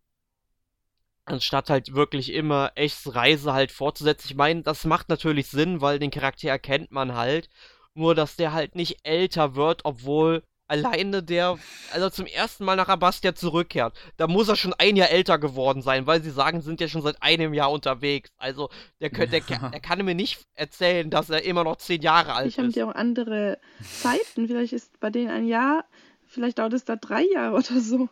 [1.27, 4.27] anstatt halt wirklich immer Echs Reise halt fortzusetzen.
[4.31, 7.49] Ich meine, das macht natürlich Sinn, weil den Charakter kennt man halt.
[7.95, 11.59] Nur, dass der halt nicht älter wird, obwohl alleine der,
[11.93, 13.97] also zum ersten Mal nach Abastia zurückkehrt.
[14.17, 17.03] Da muss er schon ein Jahr älter geworden sein, weil sie sagen, sind ja schon
[17.03, 18.31] seit einem Jahr unterwegs.
[18.37, 22.33] Also, der, könnt, der, der kann mir nicht erzählen, dass er immer noch zehn Jahre
[22.35, 22.77] alt Vielleicht haben ist.
[22.77, 23.59] die auch andere
[24.01, 24.47] Zeiten.
[24.47, 25.85] Vielleicht ist bei denen ein Jahr,
[26.27, 28.09] vielleicht dauert es da drei Jahre oder so.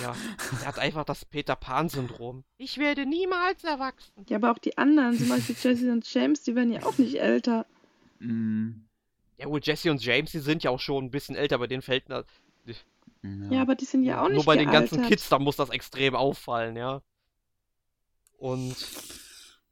[0.00, 0.14] Ja,
[0.60, 2.44] der hat einfach das Peter Pan-Syndrom.
[2.56, 4.12] Ich werde niemals erwachsen.
[4.28, 7.20] Ja, aber auch die anderen, zum Beispiel Jesse und James, die werden ja auch nicht
[7.20, 7.66] älter.
[8.20, 8.85] Mhm.
[9.38, 11.82] Ja, wohl Jesse und James, die sind ja auch schon ein bisschen älter, bei denen
[11.82, 12.24] fällt na,
[13.50, 15.18] Ja, aber die sind ja auch nicht nur bei den ganzen gealtert.
[15.18, 17.02] Kids, da muss das extrem auffallen, ja.
[18.38, 18.76] Und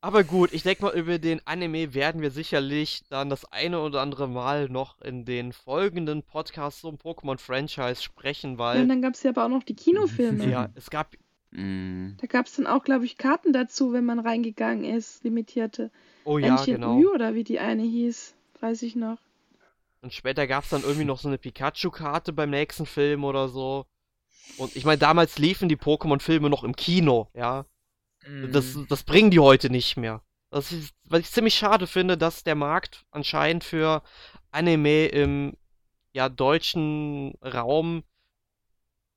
[0.00, 4.02] aber gut, ich denke mal, über den Anime werden wir sicherlich dann das eine oder
[4.02, 9.14] andere Mal noch in den folgenden Podcasts zum Pokémon-Franchise sprechen, Ja, und weil dann gab
[9.14, 10.50] es ja aber auch noch die Kinofilme.
[10.50, 11.14] ja, es gab
[11.54, 12.16] Mhm.
[12.20, 15.90] Da gab es dann auch, glaube ich, Karten dazu, wenn man reingegangen ist, limitierte.
[16.24, 16.98] oh ja, Ancient genau.
[16.98, 19.18] Ü oder wie die eine hieß, weiß ich noch.
[20.04, 23.86] Und später gab es dann irgendwie noch so eine Pikachu-Karte beim nächsten Film oder so.
[24.58, 27.64] Und ich meine, damals liefen die Pokémon-Filme noch im Kino, ja.
[28.42, 28.86] Das, Mhm.
[28.90, 30.22] das bringen die heute nicht mehr.
[30.50, 34.02] Das ist, was ich ziemlich schade finde, dass der Markt anscheinend für
[34.50, 35.56] Anime im
[36.12, 38.04] ja, deutschen Raum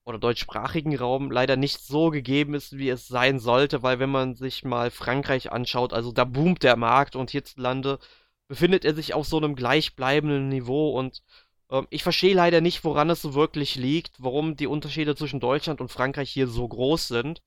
[0.06, 4.36] oder deutschsprachigen Raum leider nicht so gegeben ist, wie es sein sollte, weil wenn man
[4.36, 8.00] sich mal Frankreich anschaut, also da boomt der Markt und hierzulande
[8.48, 11.24] befindet er sich auf so einem gleichbleibenden Niveau und
[11.72, 15.82] ähm, ich verstehe leider nicht, woran es so wirklich liegt, warum die Unterschiede zwischen Deutschland
[15.82, 17.42] und Frankreich hier so groß sind.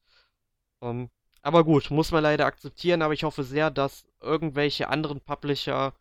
[0.83, 1.09] Ähm,
[1.43, 5.95] Aber gut, muss man leider akzeptieren, aber ich hoffe sehr, dass irgendwelche anderen Publisher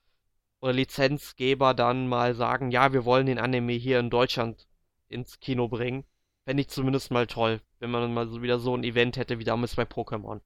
[0.61, 4.67] oder Lizenzgeber dann mal sagen, ja, wir wollen den Anime hier in Deutschland
[5.09, 6.05] ins Kino bringen.
[6.45, 9.45] Fände ich zumindest mal toll, wenn man mal so wieder so ein Event hätte wie
[9.45, 10.41] damals bei Pokémon.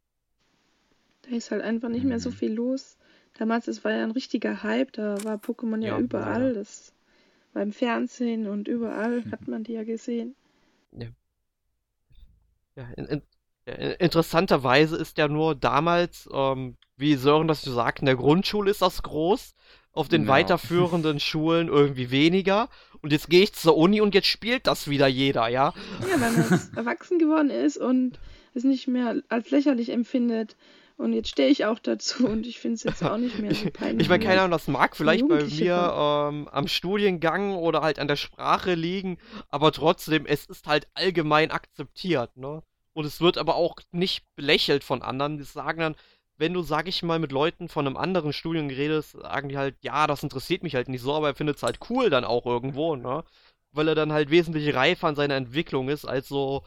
[1.23, 2.37] Da ist halt einfach nicht mehr so Mhm.
[2.37, 2.97] viel los.
[3.37, 6.49] Damals, es war ja ein richtiger Hype, da war Pokémon ja, Ja, überall.
[6.49, 6.53] leider.
[6.53, 6.93] Das
[7.53, 9.31] war im Fernsehen und überall Mhm.
[9.31, 10.35] hat man die ja gesehen.
[12.75, 13.21] Ja, in, in,
[13.67, 18.15] ja, in- interessanterweise ist ja nur damals, ähm, wie Sören das so sagt, in der
[18.15, 19.55] Grundschule ist das groß,
[19.91, 20.29] auf den Ja.
[20.29, 22.69] weiterführenden Schulen irgendwie weniger.
[23.01, 25.73] Und jetzt gehe ich zur Uni und jetzt spielt das wieder jeder, ja?
[26.09, 28.17] Ja, weil man erwachsen geworden ist und
[28.55, 30.55] es nicht mehr als lächerlich empfindet.
[31.03, 33.69] Und jetzt stehe ich auch dazu und ich finde es jetzt auch nicht mehr so
[33.73, 34.03] peinlich.
[34.03, 38.07] Ich meine, keine Ahnung, das mag vielleicht bei mir ähm, am Studiengang oder halt an
[38.07, 39.17] der Sprache liegen,
[39.49, 42.63] aber trotzdem, es ist halt allgemein akzeptiert, ne?
[42.93, 45.37] Und es wird aber auch nicht belächelt von anderen.
[45.37, 45.95] Die sagen dann,
[46.37, 49.75] wenn du, sag ich mal, mit Leuten von einem anderen Studium redest, sagen die halt,
[49.81, 52.45] ja, das interessiert mich halt nicht so, aber er findet es halt cool dann auch
[52.45, 53.25] irgendwo, ne?
[53.73, 56.63] Weil er dann halt wesentlich reifer an seiner Entwicklung ist, als so,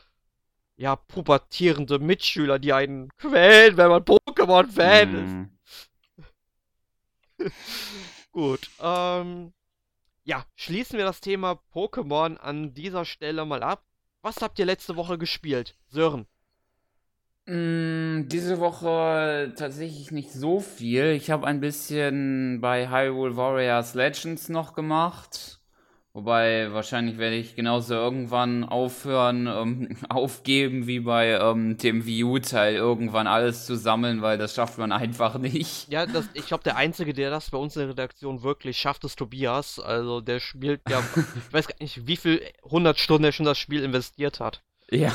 [0.77, 5.33] ja, pubertierende Mitschüler, die einen quälen, wenn man Pokémon-Fan ist.
[5.33, 5.51] Mhm.
[8.33, 9.53] Gut, ähm,
[10.25, 13.85] ja, schließen wir das Thema Pokémon an dieser Stelle mal ab.
[14.23, 15.77] Was habt ihr letzte Woche gespielt?
[15.89, 16.27] Sören.
[17.47, 21.13] Mm, Diese Woche tatsächlich nicht so viel.
[21.13, 25.56] Ich habe ein bisschen bei Hyrule Warriors Legends noch gemacht.
[26.17, 32.75] Wobei wahrscheinlich werde ich genauso irgendwann aufhören, ähm, aufgeben wie bei ähm, dem Wii U-Teil,
[32.75, 35.93] irgendwann alles zu sammeln, weil das schafft man einfach nicht.
[35.93, 39.05] Ja, das, ich glaube, der Einzige, der das bei uns in der Redaktion wirklich schafft,
[39.05, 39.79] ist Tobias.
[39.79, 41.01] Also, der spielt ja,
[41.37, 44.63] ich weiß gar nicht, wie viel 100 Stunden er schon das Spiel investiert hat.
[44.91, 45.13] Ja.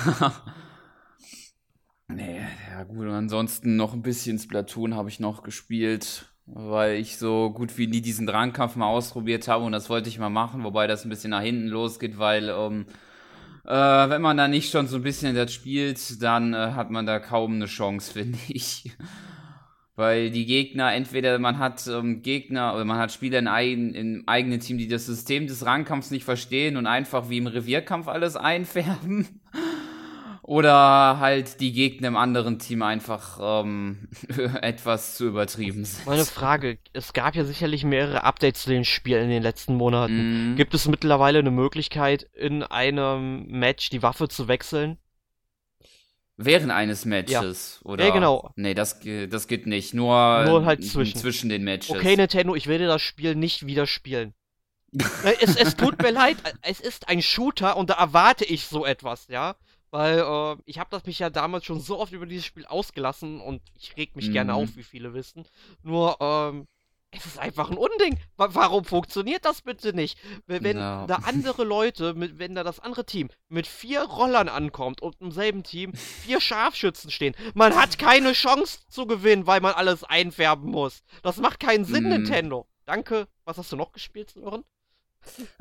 [2.10, 7.18] Nee, ja gut, und ansonsten noch ein bisschen Splatoon habe ich noch gespielt, weil ich
[7.18, 10.64] so gut wie nie diesen Drangkampf mal ausprobiert habe und das wollte ich mal machen,
[10.64, 12.86] wobei das ein bisschen nach hinten losgeht, weil ähm,
[13.66, 13.72] äh,
[14.10, 17.20] wenn man da nicht schon so ein bisschen das spielt, dann äh, hat man da
[17.20, 18.92] kaum eine Chance, finde ich.
[19.96, 24.24] Weil die Gegner, entweder man hat ähm, Gegner oder man hat Spieler in eigen, im
[24.26, 28.36] eigenen Team, die das System des Rangkampfs nicht verstehen und einfach wie im Revierkampf alles
[28.36, 29.42] einfärben.
[30.52, 34.10] Oder halt die Gegner im anderen Team einfach ähm,
[34.62, 36.06] etwas zu übertrieben sind.
[36.06, 40.52] Meine Frage, es gab ja sicherlich mehrere Updates zu den Spielen in den letzten Monaten.
[40.52, 40.56] Mhm.
[40.58, 44.98] Gibt es mittlerweile eine Möglichkeit, in einem Match die Waffe zu wechseln?
[46.36, 48.08] Während eines Matches, oder?
[48.08, 48.52] Ja, genau.
[48.58, 49.00] Nee, das,
[49.30, 49.94] das geht nicht.
[49.94, 51.18] Nur, Nur halt zwischen.
[51.18, 51.92] zwischen den Matches.
[51.92, 54.34] Okay, Nintendo, ich werde das Spiel nicht wieder spielen.
[55.24, 58.86] Äh, es, es tut mir leid, es ist ein Shooter und da erwarte ich so
[58.86, 59.56] etwas, ja?
[59.92, 63.42] Weil äh, ich habe das mich ja damals schon so oft über dieses Spiel ausgelassen
[63.42, 64.58] und ich reg mich gerne Mhm.
[64.58, 65.46] auf, wie viele wissen.
[65.84, 66.68] Nur, ähm,
[67.14, 68.18] es ist einfach ein Unding.
[68.38, 70.18] Wa warum funktioniert das bitte nicht?
[70.48, 71.06] Wenn, Ja.
[71.08, 75.32] da andere Leute, mit, wenn da das andere Team mit vier Rollern ankommt und im
[75.32, 80.72] selben Team vier Scharfschützen stehen, man hat keine Chance zu gewinnen, weil man alles einfärben
[80.72, 81.04] muss.
[81.22, 82.10] Das macht keinen Sinn, Mhm.
[82.12, 82.66] Nintendo.
[82.86, 83.28] Danke.
[83.44, 84.64] Was hast du noch gespielt, Sören?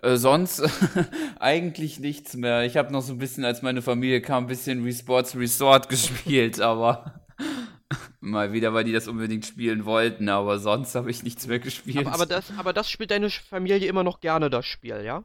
[0.02, 0.62] Äh, sonst
[1.40, 2.64] eigentlich nichts mehr.
[2.64, 5.88] Ich habe noch so ein bisschen, als meine Familie kam, ein bisschen Wii Sports Resort
[5.88, 7.20] gespielt, aber
[8.20, 12.06] mal wieder, weil die das unbedingt spielen wollten, aber sonst habe ich nichts mehr gespielt.
[12.06, 15.24] Aber, aber, das, aber das spielt deine Familie immer noch gerne, das Spiel, ja?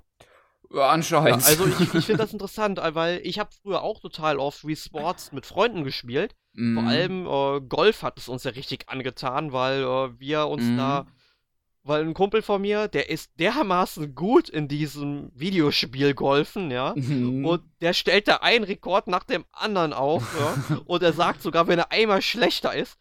[0.71, 1.45] ja, Ja, anscheinend.
[1.45, 4.75] also ich, ich finde das interessant, äh, weil ich habe früher auch total oft Wii
[4.75, 6.35] Sports mit Freunden gespielt.
[6.53, 6.77] Vor Mhm.
[6.87, 10.77] allem äh, Golf hat es uns ja richtig angetan, weil äh, wir uns Mhm.
[10.77, 11.05] da,
[11.87, 16.93] weil ein Kumpel von mir, der ist dermaßen gut in diesem Videospiel Golfen, ja.
[16.95, 17.45] Mhm.
[17.45, 20.77] Und der stellt da einen Rekord nach dem anderen auf, ja.
[20.85, 22.97] Und er sagt sogar, wenn er einmal schlechter ist,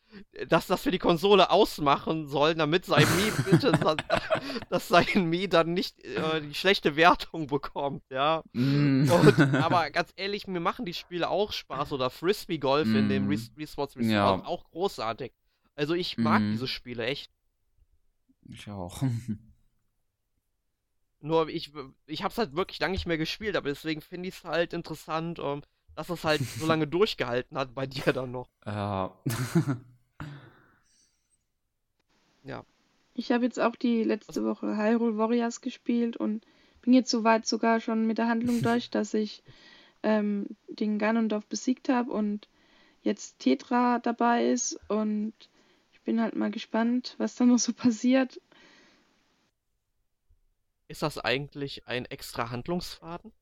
[0.49, 3.73] dass das für die Konsole ausmachen soll, damit sein Mii bitte,
[4.71, 8.43] dass sein Mii dann nicht äh, die schlechte Wertung bekommt, ja.
[8.53, 9.11] Mhm.
[9.11, 13.27] Und, aber ganz ehrlich, mir machen die Spiele auch Spaß oder Frisbee Golf in dem
[13.27, 13.31] Mm.
[13.31, 14.45] Wii Wii Sports Resort Ja.
[14.45, 15.33] auch großartig.
[15.75, 16.53] Also ich mag Mm.
[16.53, 17.31] diese Spiele echt.
[18.49, 19.03] Ich auch.
[21.21, 21.73] Nur ich,
[22.07, 25.39] ich hab's halt wirklich lange nicht mehr gespielt, aber deswegen finde ich es halt interessant,
[25.43, 25.63] ähm,
[25.95, 28.49] dass es halt so lange durchgehalten hat bei dir dann noch.
[28.67, 29.17] Ja.
[33.15, 36.45] Ich habe jetzt auch die letzte Woche Hyrule Warriors gespielt und
[36.83, 39.43] bin jetzt soweit sogar schon mit der Handlung durch, dass ich
[40.03, 42.49] ähm, den Ganondorf besiegt habe und
[43.03, 45.33] jetzt Tetra dabei ist und
[46.05, 48.41] bin halt mal gespannt, was da noch so passiert.
[50.89, 53.35] Ist das eigentlich ein extra Handlungsfaden?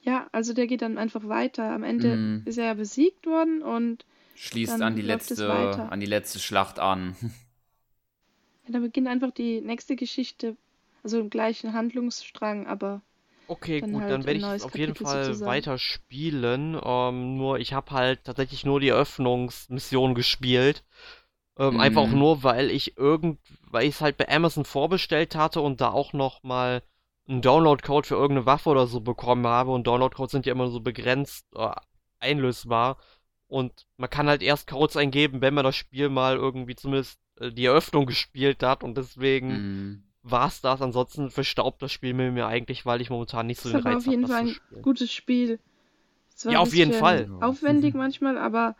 [0.00, 1.70] Ja, also der geht dann einfach weiter.
[1.72, 2.46] Am Ende Mhm.
[2.46, 7.16] ist er ja besiegt worden und Schließt an die, letzte, an die letzte Schlacht an.
[8.64, 10.58] Ja, da beginnt einfach die nächste Geschichte,
[11.02, 13.00] also im gleichen Handlungsstrang, aber
[13.48, 15.44] Okay, dann gut, halt dann werde ich es auf jeden Fall sozusagen.
[15.44, 16.80] weiter spielen.
[16.82, 20.84] Ähm, nur ich habe halt tatsächlich nur die Eröffnungsmission gespielt.
[21.58, 21.80] Ähm, mhm.
[21.80, 23.38] Einfach nur, weil ich irgend,
[23.70, 26.82] weil ich es halt bei Amazon vorbestellt hatte und da auch noch mal
[27.28, 29.72] einen Download-Code für irgendeine Waffe oder so bekommen habe.
[29.72, 31.70] Und Download-Codes sind ja immer so begrenzt äh,
[32.20, 32.98] einlösbar.
[33.48, 37.50] Und man kann halt erst Codes eingeben, wenn man das Spiel mal irgendwie zumindest äh,
[37.50, 38.84] die Eröffnung gespielt hat.
[38.84, 40.82] Und deswegen mhm war's das.
[40.82, 43.96] Ansonsten verstaubt das Spiel mir eigentlich, weil ich momentan nicht so den Reiz habe.
[43.96, 45.58] auf jeden Fall ein gutes Spiel.
[46.44, 47.30] Ja, auf jeden Fall.
[47.40, 48.76] Aufwendig manchmal, aber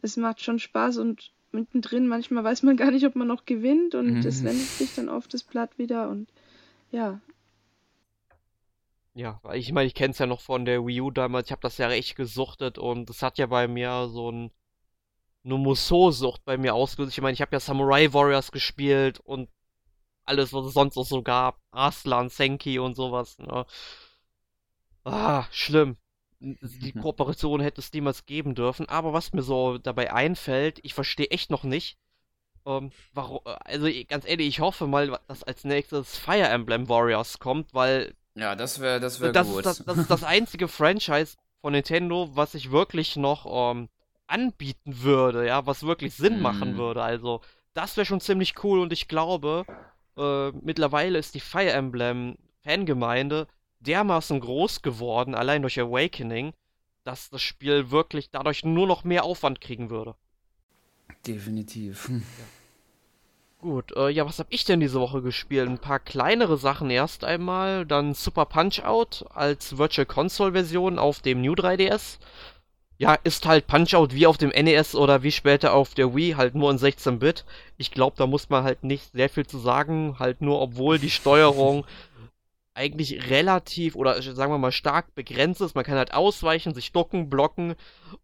[0.00, 3.94] es macht schon Spaß und mittendrin manchmal weiß man gar nicht, ob man noch gewinnt
[3.94, 4.18] und mhm.
[4.18, 6.28] es wendet sich dann auf das Blatt wieder und
[6.90, 7.20] ja.
[9.14, 11.48] Ja, ich meine, ich kenne es ja noch von der Wii U damals.
[11.48, 14.50] Ich habe das ja echt gesuchtet und es hat ja bei mir so ein
[15.44, 17.16] eine Musou-Sucht bei mir ausgelöst.
[17.16, 19.48] Ich meine, ich habe ja Samurai Warriors gespielt und
[20.24, 21.58] alles, was es sonst noch so gab.
[21.70, 23.38] Aslan, Senki und sowas.
[23.38, 23.64] Ne?
[25.04, 25.96] Ah, schlimm.
[26.40, 28.88] Die Kooperation hätte es niemals geben dürfen.
[28.88, 31.98] Aber was mir so dabei einfällt, ich verstehe echt noch nicht,
[32.68, 37.72] ähm, warum, also ganz ehrlich, ich hoffe mal, dass als nächstes Fire Emblem Warriors kommt,
[37.72, 38.14] weil.
[38.34, 39.58] Ja, das wäre das wär das gut.
[39.58, 43.88] Ist das, das ist das einzige Franchise von Nintendo, was ich wirklich noch ähm,
[44.26, 46.42] anbieten würde, ja, was wirklich Sinn mm.
[46.42, 47.02] machen würde.
[47.02, 47.40] Also,
[47.72, 49.64] das wäre schon ziemlich cool und ich glaube,
[50.16, 53.48] äh, mittlerweile ist die Fire Emblem Fangemeinde
[53.80, 56.52] dermaßen groß geworden, allein durch Awakening,
[57.04, 60.14] dass das Spiel wirklich dadurch nur noch mehr Aufwand kriegen würde.
[61.26, 62.08] Definitiv.
[62.08, 62.22] Hm.
[62.38, 62.44] Ja.
[63.60, 65.68] Gut, äh, ja, was habe ich denn diese Woche gespielt?
[65.68, 71.20] Ein paar kleinere Sachen erst einmal, dann Super Punch Out als Virtual Console Version auf
[71.20, 72.18] dem New 3DS
[72.98, 76.56] ja, ist halt Punch-Out wie auf dem NES oder wie später auf der Wii, halt
[76.56, 77.44] nur in 16-Bit.
[77.76, 81.10] Ich glaube, da muss man halt nicht sehr viel zu sagen, halt nur, obwohl die
[81.10, 81.86] Steuerung
[82.78, 85.74] eigentlich relativ oder sagen wir mal stark begrenzt ist.
[85.74, 87.74] Man kann halt ausweichen, sich ducken, blocken,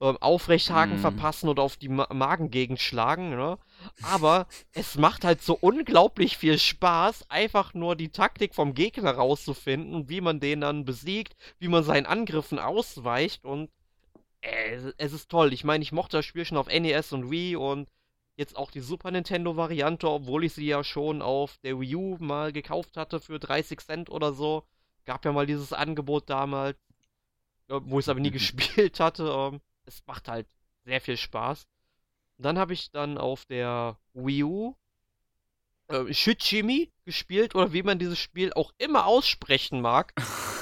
[0.00, 1.00] ähm, Aufrechthaken mm.
[1.00, 3.30] verpassen oder auf die Ma Magengegend schlagen.
[3.30, 3.58] Ne?
[4.02, 10.08] Aber es macht halt so unglaublich viel Spaß, einfach nur die Taktik vom Gegner rauszufinden,
[10.08, 13.70] wie man den dann besiegt, wie man seinen Angriffen ausweicht und
[14.40, 15.52] äh, es ist toll.
[15.52, 17.88] Ich meine, ich mochte das Spiel schon auf NES und Wii und
[18.36, 22.52] jetzt auch die Super Nintendo-Variante, obwohl ich sie ja schon auf der Wii U mal
[22.52, 24.64] gekauft hatte für 30 Cent oder so.
[25.04, 26.76] Gab ja mal dieses Angebot damals,
[27.68, 29.24] wo ich es aber nie gespielt hatte.
[29.24, 30.46] Ähm, es macht halt
[30.84, 31.66] sehr viel Spaß.
[32.38, 34.76] dann habe ich dann auf der Wii U
[35.88, 40.12] äh, Shichimi gespielt oder wie man dieses Spiel auch immer aussprechen mag.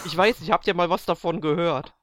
[0.05, 1.95] Ich weiß, ich habt ja mal was davon gehört.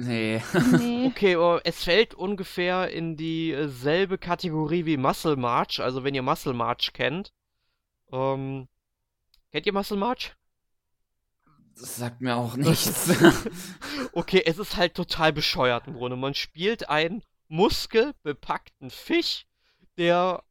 [0.00, 0.42] Nee.
[0.78, 1.06] nee.
[1.10, 5.80] Okay, oh, es fällt ungefähr in dieselbe Kategorie wie Muscle March.
[5.80, 7.32] Also wenn ihr Muscle March kennt.
[8.12, 8.68] Ähm,
[9.52, 10.34] kennt ihr Muscle March?
[11.78, 13.10] Das sagt mir auch nichts.
[14.12, 16.16] okay, es ist halt total bescheuert im Grunde.
[16.16, 19.46] Man spielt einen muskelbepackten Fisch,
[19.96, 20.42] der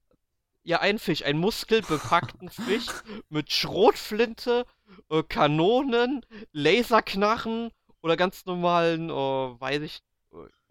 [0.63, 2.87] ja, ein Fisch, ein muskelbepackten Fisch
[3.29, 4.65] mit Schrotflinte,
[5.09, 7.71] äh, Kanonen, Laserknarren
[8.01, 10.01] oder ganz normalen, oh, weiß ich,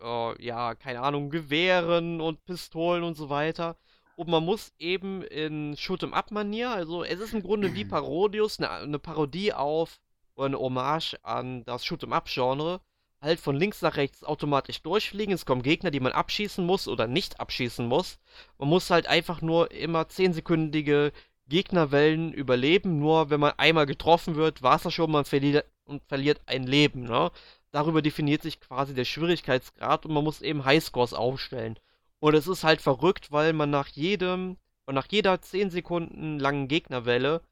[0.00, 3.76] oh, ja, keine Ahnung, Gewehren und Pistolen und so weiter.
[4.16, 8.98] Und man muss eben in Shoot'em-up-Manier, also es ist im Grunde wie Parodius, eine, eine
[8.98, 10.00] Parodie auf
[10.34, 12.80] oder eine Hommage an das Shoot'em-up-Genre,
[13.20, 15.34] halt von links nach rechts automatisch durchfliegen.
[15.34, 18.18] Es kommen Gegner, die man abschießen muss oder nicht abschießen muss.
[18.58, 21.12] Man muss halt einfach nur immer 10-sekündige
[21.48, 22.98] Gegnerwellen überleben.
[22.98, 26.64] Nur wenn man einmal getroffen wird, war es das schon, man verliert, und verliert ein
[26.64, 27.02] Leben.
[27.04, 27.30] Ne?
[27.70, 31.78] Darüber definiert sich quasi der Schwierigkeitsgrad und man muss eben Highscores aufstellen.
[32.20, 37.42] Und es ist halt verrückt, weil man nach jedem, nach jeder 10 Sekunden langen Gegnerwelle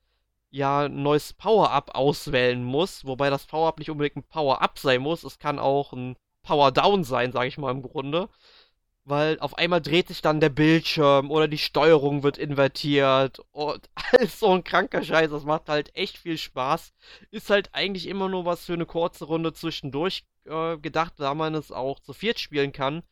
[0.51, 5.25] ja ein neues Power-Up auswählen muss, wobei das Power-Up nicht unbedingt ein Power-Up sein muss,
[5.25, 8.29] es kann auch ein Power-Down sein, sage ich mal im Grunde
[9.07, 14.41] weil auf einmal dreht sich dann der Bildschirm oder die Steuerung wird invertiert und alles
[14.41, 15.31] so ein kranker Scheiß.
[15.31, 16.93] Das macht halt echt viel Spaß.
[17.31, 21.55] Ist halt eigentlich immer nur was für eine kurze Runde zwischendurch äh, gedacht, da man
[21.55, 23.05] es auch zu viert spielen kann.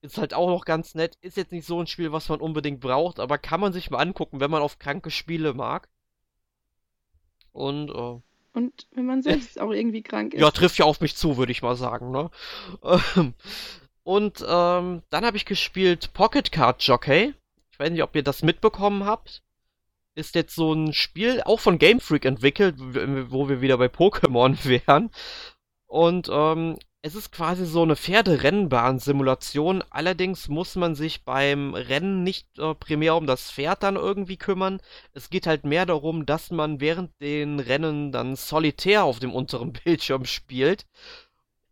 [0.00, 1.18] Ist halt auch noch ganz nett.
[1.20, 3.98] Ist jetzt nicht so ein Spiel, was man unbedingt braucht, aber kann man sich mal
[3.98, 5.90] angucken, wenn man auf kranke Spiele mag.
[7.52, 8.20] Und, äh,
[8.54, 10.40] und wenn man selbst auch irgendwie krank ist.
[10.40, 12.30] Ja, trifft ja auf mich zu, würde ich mal sagen, ne?
[13.16, 13.34] Ähm,
[14.04, 17.34] und ähm, dann habe ich gespielt Pocket Card Jockey.
[17.70, 19.42] Ich weiß nicht, ob ihr das mitbekommen habt.
[20.14, 24.56] Ist jetzt so ein Spiel, auch von Game Freak entwickelt, wo wir wieder bei Pokémon
[24.64, 25.10] wären.
[25.86, 29.82] Und ähm, es ist quasi so eine Pferderennbahn-Simulation.
[29.90, 34.80] Allerdings muss man sich beim Rennen nicht äh, primär um das Pferd dann irgendwie kümmern.
[35.12, 39.72] Es geht halt mehr darum, dass man während den Rennen dann solitär auf dem unteren
[39.84, 40.86] Bildschirm spielt.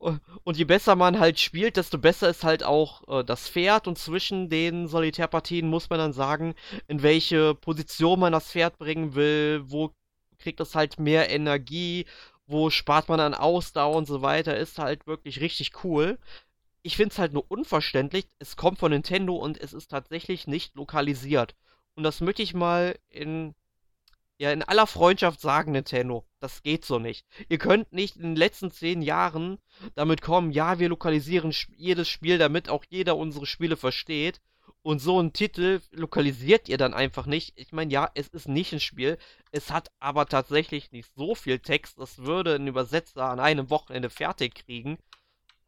[0.01, 3.87] Und je besser man halt spielt, desto besser ist halt auch äh, das Pferd.
[3.87, 6.55] Und zwischen den Solitärpartien muss man dann sagen,
[6.89, 9.93] in welche Position man das Pferd bringen will, wo
[10.39, 12.07] kriegt es halt mehr Energie,
[12.47, 16.19] wo spart man an Ausdauer und so weiter, ist halt wirklich richtig cool.
[16.83, 20.75] Ich finde es halt nur unverständlich, es kommt von Nintendo und es ist tatsächlich nicht
[20.77, 21.55] lokalisiert.
[21.95, 23.55] Und das möchte ich mal in,
[24.41, 26.25] ja, in aller Freundschaft sagen, Nintendo.
[26.39, 27.27] Das geht so nicht.
[27.51, 29.59] Ihr könnt nicht in den letzten zehn Jahren
[29.95, 34.41] damit kommen, ja, wir lokalisieren jedes Spiel, damit auch jeder unsere Spiele versteht.
[34.81, 37.53] Und so einen Titel lokalisiert ihr dann einfach nicht.
[37.57, 39.19] Ich meine, ja, es ist nicht ein Spiel.
[39.53, 41.99] Es hat aber tatsächlich nicht so viel Text.
[41.99, 44.97] Das würde ein Übersetzer an einem Wochenende fertig kriegen.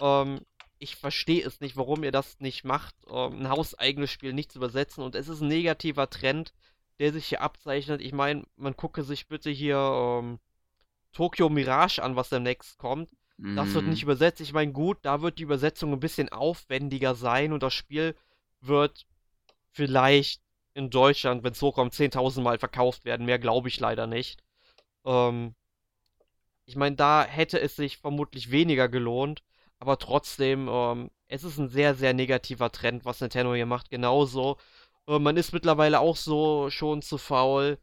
[0.00, 0.40] Ähm,
[0.78, 4.60] ich verstehe es nicht, warum ihr das nicht macht, ähm, ein hauseigenes Spiel nicht zu
[4.60, 5.04] übersetzen.
[5.04, 6.54] Und es ist ein negativer Trend,
[7.02, 8.00] der sich hier abzeichnet.
[8.00, 10.38] Ich meine, man gucke sich bitte hier ähm,
[11.12, 13.10] Tokyo Mirage an, was demnächst kommt.
[13.38, 14.10] Das wird nicht mhm.
[14.10, 14.40] übersetzt.
[14.40, 18.14] Ich meine, gut, da wird die Übersetzung ein bisschen aufwendiger sein und das Spiel
[18.60, 19.04] wird
[19.72, 20.40] vielleicht
[20.74, 23.26] in Deutschland, wenn es hochkommt, 10.000 Mal verkauft werden.
[23.26, 24.44] Mehr glaube ich leider nicht.
[25.04, 25.56] Ähm,
[26.66, 29.42] ich meine, da hätte es sich vermutlich weniger gelohnt,
[29.80, 33.90] aber trotzdem, ähm, es ist ein sehr, sehr negativer Trend, was Nintendo hier macht.
[33.90, 34.56] Genauso.
[35.06, 37.78] Man ist mittlerweile auch so schon zu faul,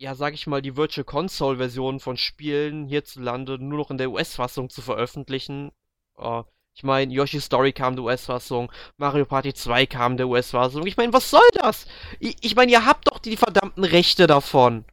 [0.00, 4.70] ja, sag ich mal, die Virtual Console-Version von Spielen hierzulande nur noch in der US-Fassung
[4.70, 5.72] zu veröffentlichen.
[6.16, 6.42] Äh,
[6.74, 10.86] ich meine, Yoshi Story kam der US-Fassung, Mario Party 2 kam der US-Fassung.
[10.86, 11.86] Ich meine, was soll das?
[12.18, 14.86] Ich, ich meine, ihr habt doch die verdammten Rechte davon.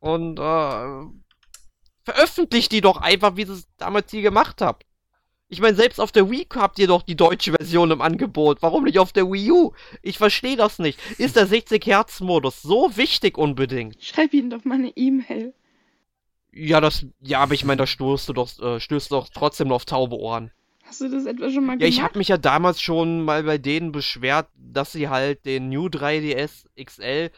[0.00, 1.06] Und, äh,
[2.04, 4.87] veröffentlicht die doch einfach, wie ihr es damals hier gemacht habt.
[5.50, 8.60] Ich meine, selbst auf der Wii habt ihr doch die deutsche Version im Angebot.
[8.60, 9.72] Warum nicht auf der Wii U?
[10.02, 10.98] Ich verstehe das nicht.
[11.18, 13.96] Ist der 60 Hertz Modus so wichtig unbedingt?
[14.02, 15.54] Schreib ihnen doch mal eine E-Mail.
[16.52, 19.68] Ja, das, ja, aber ich meine, da stößt du doch, äh, stößt du doch trotzdem
[19.68, 20.50] nur auf taube Ohren.
[20.84, 21.82] Hast du das etwa schon mal gemacht?
[21.82, 25.68] Ja, ich habe mich ja damals schon mal bei denen beschwert, dass sie halt den
[25.68, 27.30] New 3DS XL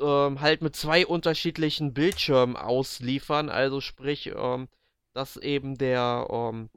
[0.00, 3.48] ähm, halt mit zwei unterschiedlichen Bildschirmen ausliefern.
[3.48, 4.68] Also sprich, ähm,
[5.14, 6.68] dass eben der, ähm,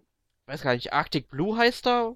[0.45, 2.15] weiß gar nicht, Arctic Blue heißt da?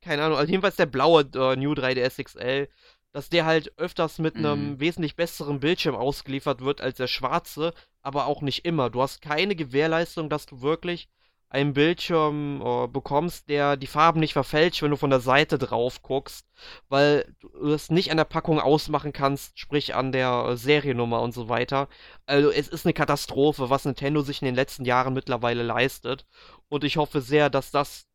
[0.00, 2.68] Keine Ahnung, also jedenfalls der blaue äh, New 3DS XL
[3.12, 4.80] dass der halt öfters mit einem mhm.
[4.80, 8.90] wesentlich besseren Bildschirm ausgeliefert wird als der schwarze, aber auch nicht immer.
[8.90, 11.08] Du hast keine Gewährleistung, dass du wirklich
[11.50, 16.00] einen Bildschirm äh, bekommst, der die Farben nicht verfälscht, wenn du von der Seite drauf
[16.00, 16.46] guckst,
[16.88, 21.34] weil du es nicht an der Packung ausmachen kannst, sprich an der äh, Seriennummer und
[21.34, 21.88] so weiter.
[22.24, 26.24] Also es ist eine Katastrophe, was Nintendo sich in den letzten Jahren mittlerweile leistet.
[26.72, 28.06] Und ich hoffe sehr, dass das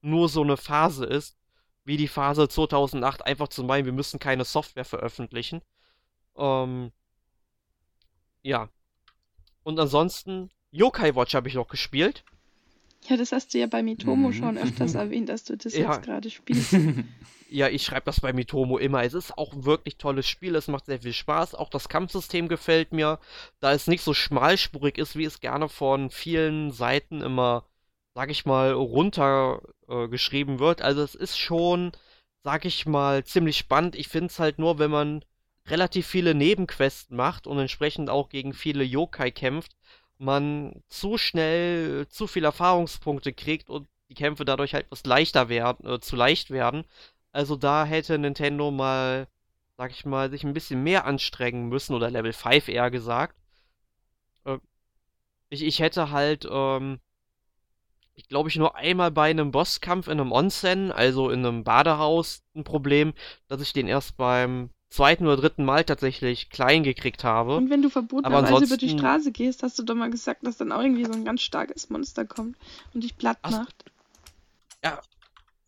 [0.00, 1.36] nur so eine Phase ist
[1.84, 5.62] wie die Phase 2008 einfach zu meinen, wir müssen keine Software veröffentlichen.
[6.36, 6.92] Ähm,
[8.42, 8.68] ja.
[9.64, 12.22] Und ansonsten, Yokai Watch habe ich noch gespielt.
[13.08, 14.32] Ja, das hast du ja bei Mitomo mhm.
[14.32, 15.92] schon öfters erwähnt, dass du das ja.
[15.92, 16.76] jetzt gerade spielst.
[17.50, 19.02] ja, ich schreibe das bei Mitomo immer.
[19.02, 21.56] Es ist auch ein wirklich tolles Spiel, es macht sehr viel Spaß.
[21.56, 23.18] Auch das Kampfsystem gefällt mir,
[23.58, 27.64] da es nicht so schmalspurig ist, wie es gerne von vielen Seiten immer
[28.14, 30.82] sag ich mal, runtergeschrieben äh, wird.
[30.82, 31.92] Also es ist schon,
[32.42, 33.96] sag ich mal, ziemlich spannend.
[33.96, 35.24] Ich finde es halt nur, wenn man
[35.66, 39.76] relativ viele Nebenquests macht und entsprechend auch gegen viele Yokai kämpft,
[40.18, 45.86] man zu schnell zu viele Erfahrungspunkte kriegt und die Kämpfe dadurch halt was leichter werden,
[45.86, 46.84] äh, zu leicht werden.
[47.32, 49.26] Also da hätte Nintendo mal,
[49.76, 53.36] sag ich mal, sich ein bisschen mehr anstrengen müssen oder Level 5 eher gesagt.
[54.44, 54.58] Äh,
[55.50, 57.00] ich, ich hätte halt ähm,
[58.14, 62.42] ich glaube ich nur einmal bei einem Bosskampf in einem Onsen, also in einem Badehaus,
[62.54, 63.12] ein Problem,
[63.48, 67.56] dass ich den erst beim zweiten oder dritten Mal tatsächlich klein gekriegt habe.
[67.56, 70.70] Und wenn du verbotenerweise über die Straße gehst, hast du doch mal gesagt, dass dann
[70.70, 72.56] auch irgendwie so ein ganz starkes Monster kommt
[72.92, 73.84] und dich platt macht.
[74.84, 75.00] Ja.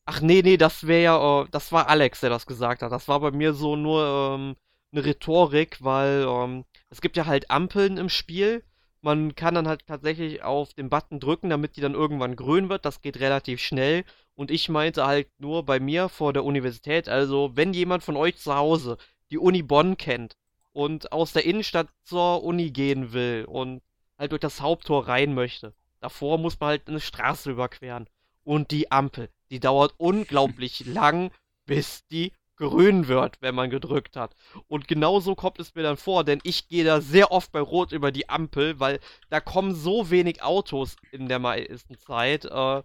[0.05, 2.93] Ach nee, nee, das wäre ja, uh, das war Alex, der das gesagt hat.
[2.93, 4.57] Das war bei mir so nur ähm,
[4.93, 8.63] eine Rhetorik, weil ähm, es gibt ja halt Ampeln im Spiel
[9.07, 12.85] man kann dann halt tatsächlich auf den Button drücken, damit die dann irgendwann grün wird.
[12.85, 14.05] Das geht relativ schnell.
[14.35, 18.37] Und ich meinte halt nur bei mir vor der Universität, also wenn jemand von euch
[18.37, 18.99] zu Hause
[19.31, 20.37] die Uni Bonn kennt
[20.73, 23.81] und aus der Innenstadt zur Uni gehen will und
[24.19, 28.09] halt durch das Haupttor rein möchte, davor muss man halt eine Straße überqueren.
[28.43, 31.31] Und die Ampel, die dauert unglaublich lang,
[31.65, 34.35] bis die grün wird, wenn man gedrückt hat.
[34.69, 37.93] Und genauso kommt es mir dann vor, denn ich gehe da sehr oft bei Rot
[37.93, 39.01] über die Ampel, weil
[39.31, 42.47] da kommen so wenig Autos in der meisten Zeit.
[42.47, 42.83] Äh,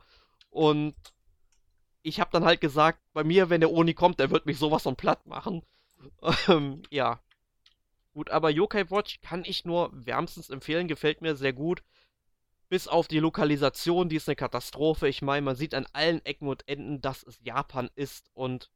[0.49, 0.95] und
[2.03, 4.83] ich habe dann halt gesagt, bei mir, wenn der Oni kommt, der wird mich sowas
[4.83, 5.63] von platt machen.
[6.47, 7.19] Ähm, ja.
[8.13, 11.83] Gut, aber Yokai Watch kann ich nur wärmstens empfehlen, gefällt mir sehr gut.
[12.67, 15.07] Bis auf die Lokalisation, die ist eine Katastrophe.
[15.07, 18.69] Ich meine, man sieht an allen Ecken und Enden, dass es Japan ist und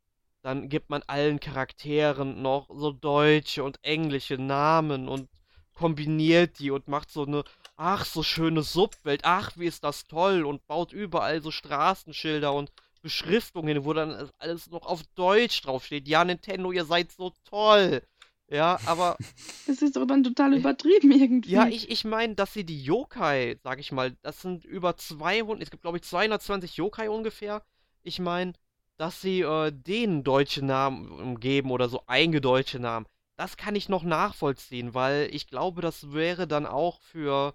[0.46, 5.28] dann gibt man allen Charakteren noch so deutsche und englische Namen und
[5.74, 7.44] kombiniert die und macht so eine,
[7.78, 12.72] ach, so schöne Subwelt, ach, wie ist das toll und baut überall so Straßenschilder und
[13.02, 16.08] Beschriftungen, wo dann alles noch auf Deutsch draufsteht.
[16.08, 18.04] Ja, Nintendo, ihr seid so toll.
[18.48, 19.18] Ja, aber.
[19.66, 21.50] Das ist doch dann total übertrieben irgendwie.
[21.50, 25.64] Ja, ich, ich meine, dass sie die Yokai, sag ich mal, das sind über 200,
[25.64, 27.64] es gibt glaube ich 220 Yokai ungefähr.
[28.04, 28.54] Ich meine,
[28.98, 33.06] dass sie äh, denen deutsche Namen geben oder so eingedeutsche Namen.
[33.36, 37.54] Das kann ich noch nachvollziehen, weil ich glaube, das wäre dann auch für,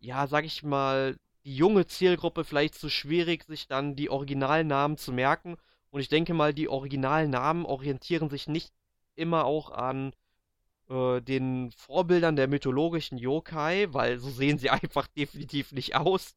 [0.00, 5.12] ja, sag ich mal, die junge Zielgruppe vielleicht zu schwierig, sich dann die Originalnamen zu
[5.12, 5.56] merken.
[5.90, 8.72] Und ich denke mal, die Originalnamen orientieren sich nicht
[9.14, 10.12] immer auch an
[10.88, 16.34] äh, den Vorbildern der mythologischen Yokai, weil so sehen sie einfach definitiv nicht aus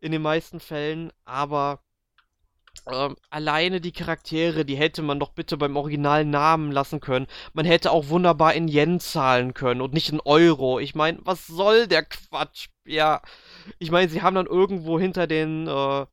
[0.00, 1.12] in den meisten Fällen.
[1.24, 1.80] Aber
[2.90, 7.26] ähm, alleine die Charaktere, die hätte man doch bitte beim originalen Namen lassen können.
[7.52, 10.78] Man hätte auch wunderbar in Yen zahlen können und nicht in Euro.
[10.80, 12.68] Ich meine, was soll der Quatsch?
[12.84, 13.22] Ja,
[13.78, 16.06] ich meine, sie haben dann irgendwo hinter den, äh,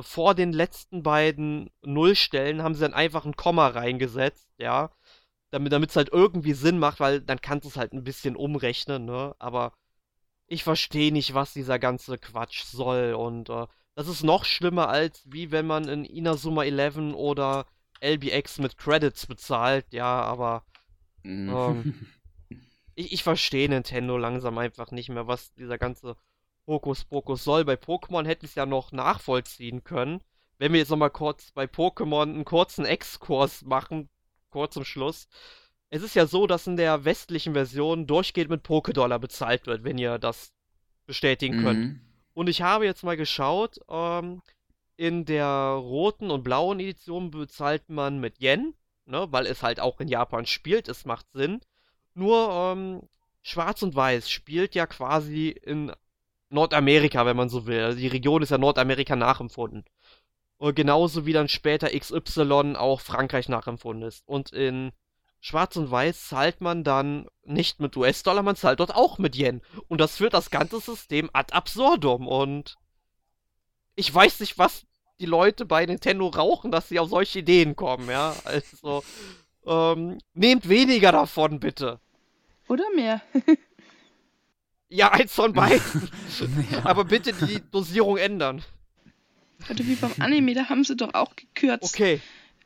[0.00, 4.90] vor den letzten beiden Nullstellen haben sie dann einfach ein Komma reingesetzt, ja.
[5.50, 9.04] Damit es halt irgendwie Sinn macht, weil dann kannst du es halt ein bisschen umrechnen,
[9.04, 9.34] ne?
[9.38, 9.72] Aber
[10.46, 13.66] ich verstehe nicht, was dieser ganze Quatsch soll und äh,
[14.00, 17.66] das ist noch schlimmer als wie wenn man in Inazuma 11 oder
[18.00, 20.64] LBX mit Credits bezahlt, ja, aber
[21.22, 22.08] ähm,
[22.94, 26.16] ich, ich verstehe Nintendo langsam einfach nicht mehr, was dieser ganze
[26.66, 27.66] Hokuspokus soll.
[27.66, 30.22] Bei Pokémon hätte ich es ja noch nachvollziehen können.
[30.56, 34.08] Wenn wir jetzt nochmal kurz bei Pokémon einen kurzen Exkurs machen,
[34.48, 35.28] kurz zum Schluss.
[35.90, 39.98] Es ist ja so, dass in der westlichen Version durchgehend mit Pokédollar bezahlt wird, wenn
[39.98, 40.54] ihr das
[41.04, 41.62] bestätigen mhm.
[41.62, 42.09] könnt.
[42.34, 44.42] Und ich habe jetzt mal geschaut, ähm,
[44.96, 48.74] in der roten und blauen Edition bezahlt man mit Yen,
[49.06, 51.60] ne, weil es halt auch in Japan spielt, es macht Sinn.
[52.14, 53.02] Nur ähm,
[53.42, 55.92] Schwarz und Weiß spielt ja quasi in
[56.50, 57.82] Nordamerika, wenn man so will.
[57.82, 59.84] Also die Region ist ja Nordamerika nachempfunden.
[60.58, 64.22] Und genauso wie dann später XY auch Frankreich nachempfunden ist.
[64.26, 64.92] Und in
[65.40, 69.62] Schwarz und Weiß zahlt man dann nicht mit US-Dollar, man zahlt dort auch mit Yen.
[69.88, 72.28] Und das führt das ganze System ad absurdum.
[72.28, 72.76] Und
[73.94, 74.84] ich weiß nicht, was
[75.18, 78.34] die Leute bei Nintendo rauchen, dass sie auf solche Ideen kommen, ja.
[78.44, 79.02] Also,
[79.66, 82.00] ähm, nehmt weniger davon, bitte.
[82.68, 83.22] Oder mehr.
[84.92, 86.10] Ja, eins von beiden.
[86.72, 86.84] ja.
[86.84, 88.64] Aber bitte die Dosierung ändern.
[89.70, 91.94] Oder wie beim Anime, da haben sie doch auch gekürzt.
[91.94, 92.20] Okay.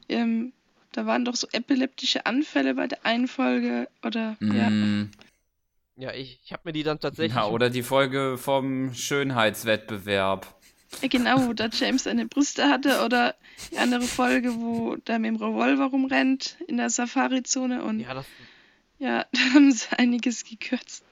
[0.09, 0.55] Ähm,
[0.95, 4.37] da waren doch so epileptische Anfälle bei der einen Folge, oder?
[4.41, 4.57] Mm.
[4.57, 5.09] Ja.
[5.97, 7.37] Ja, ich, ich habe mir die dann tatsächlich.
[7.37, 10.53] Ja, oder die Folge vom Schönheitswettbewerb.
[11.03, 13.37] Ja, genau, wo da James seine Brüste hatte, oder
[13.71, 18.01] die andere Folge, wo der mit dem Revolver rumrennt in der Safari-Zone und.
[18.01, 18.27] Ja, das.
[18.99, 21.05] Ja, da haben sie einiges gekürzt.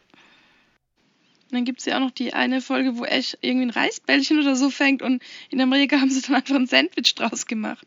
[1.44, 4.40] Und dann gibt es ja auch noch die eine Folge, wo Ash irgendwie ein Reisbällchen
[4.40, 7.86] oder so fängt und in Amerika haben sie dann einfach ein Sandwich draus gemacht.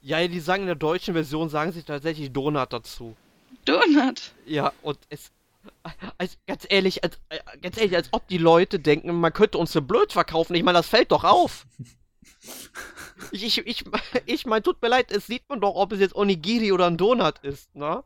[0.00, 3.16] Ja, die sagen in der deutschen Version, sagen sie tatsächlich Donut dazu.
[3.64, 4.32] Donut?
[4.46, 5.30] Ja, und es.
[6.16, 7.18] Als, ganz ehrlich, als,
[7.60, 10.54] ganz ehrlich, als ob die Leute denken, man könnte uns so blöd verkaufen.
[10.54, 11.66] Ich meine, das fällt doch auf.
[13.30, 13.84] ich, ich, ich,
[14.24, 16.96] ich meine, tut mir leid, es sieht man doch, ob es jetzt Onigiri oder ein
[16.96, 18.02] Donut ist, ne?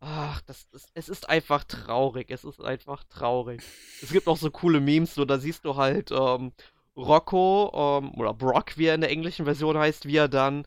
[0.00, 2.30] Ach, das ist, es ist einfach traurig.
[2.30, 3.62] Es ist einfach traurig.
[4.02, 6.52] Es gibt auch so coole Memes, so da siehst du halt ähm,
[6.96, 10.66] Rocco ähm, oder Brock, wie er in der englischen Version heißt, wie er dann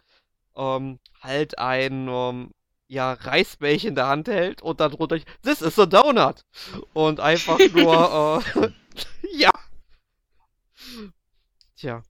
[0.55, 2.51] ähm, halt ein ähm,
[2.87, 6.45] ja, Reisbällchen in der Hand hält und dann drunter, this is a donut.
[6.93, 8.69] Und einfach nur, äh,
[9.31, 9.51] ja.
[11.75, 12.03] Tja.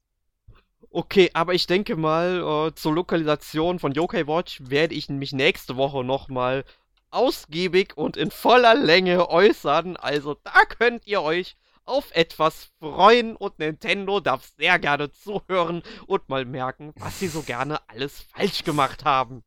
[0.90, 5.76] Okay, aber ich denke mal, äh, zur Lokalisation von Yokai Watch werde ich mich nächste
[5.76, 6.66] Woche nochmal
[7.10, 9.98] ausgiebig und in voller Länge äußern.
[9.98, 11.56] Also da könnt ihr euch
[11.86, 17.42] auf etwas freuen und Nintendo darf sehr gerne zuhören und mal merken, was sie so
[17.42, 19.44] gerne alles falsch gemacht haben.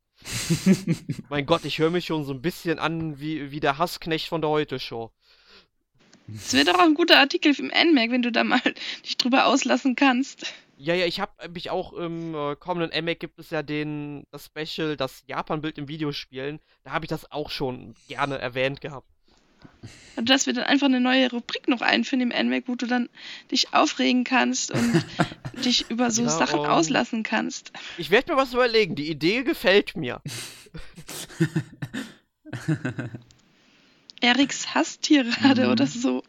[1.29, 4.41] mein Gott, ich höre mich schon so ein bisschen an wie, wie der Hassknecht von
[4.41, 5.11] der Heute-Show.
[6.33, 8.61] Es wäre doch auch ein guter Artikel im NMAC, wenn du da mal
[9.05, 10.53] dich drüber auslassen kannst.
[10.75, 14.45] Ja, ja, ich habe mich auch im äh, kommenden MAC gibt es ja den das
[14.45, 16.59] Special, das Japan-Bild im Videospielen.
[16.83, 19.09] Da habe ich das auch schon gerne erwähnt gehabt.
[20.15, 23.07] Also, dass wir dann einfach eine neue Rubrik noch einführen im NMAC, wo du dann
[23.51, 25.05] dich aufregen kannst und
[25.63, 27.71] dich über so ja, Sachen um, auslassen kannst.
[27.97, 28.95] Ich werde mir was überlegen.
[28.95, 30.21] Die Idee gefällt mir.
[34.21, 35.71] Eriks Hasstirade mhm.
[35.71, 36.23] oder so.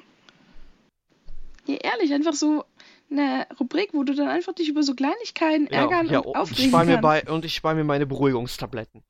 [1.67, 2.65] Ja, ehrlich, einfach so
[3.11, 6.87] eine Rubrik, wo du dann einfach dich über so Kleinigkeiten ärgern ja, und aufregen kannst.
[6.87, 9.03] Mir bei, und ich spare mir meine Beruhigungstabletten.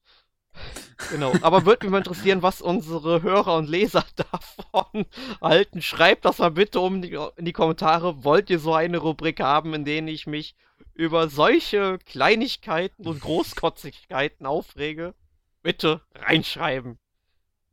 [1.10, 5.06] Genau, aber würde mich mal interessieren, was unsere Hörer und Leser davon
[5.40, 5.80] halten.
[5.80, 8.24] Schreibt das mal bitte um die, in die Kommentare.
[8.24, 10.54] Wollt ihr so eine Rubrik haben, in der ich mich
[10.94, 15.14] über solche Kleinigkeiten und Großkotzigkeiten aufrege?
[15.62, 16.98] Bitte reinschreiben.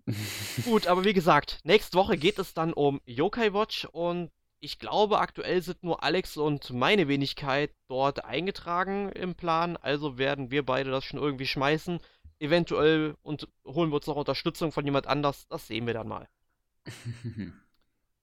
[0.66, 5.20] Gut, aber wie gesagt, nächste Woche geht es dann um Yokai Watch und ich glaube,
[5.20, 10.92] aktuell sind nur Alex und meine Wenigkeit dort eingetragen im Plan, also werden wir beide
[10.92, 12.00] das schon irgendwie schmeißen.
[12.40, 16.28] Eventuell und holen wir uns noch Unterstützung von jemand anders, das sehen wir dann mal.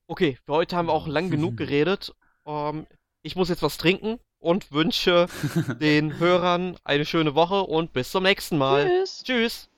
[0.09, 2.15] Okay, für heute haben wir auch lang genug geredet.
[2.45, 2.87] Ähm,
[3.23, 5.27] ich muss jetzt was trinken und wünsche
[5.81, 8.89] den Hörern eine schöne Woche und bis zum nächsten Mal.
[8.89, 9.23] Tschüss.
[9.25, 9.69] Tschüss.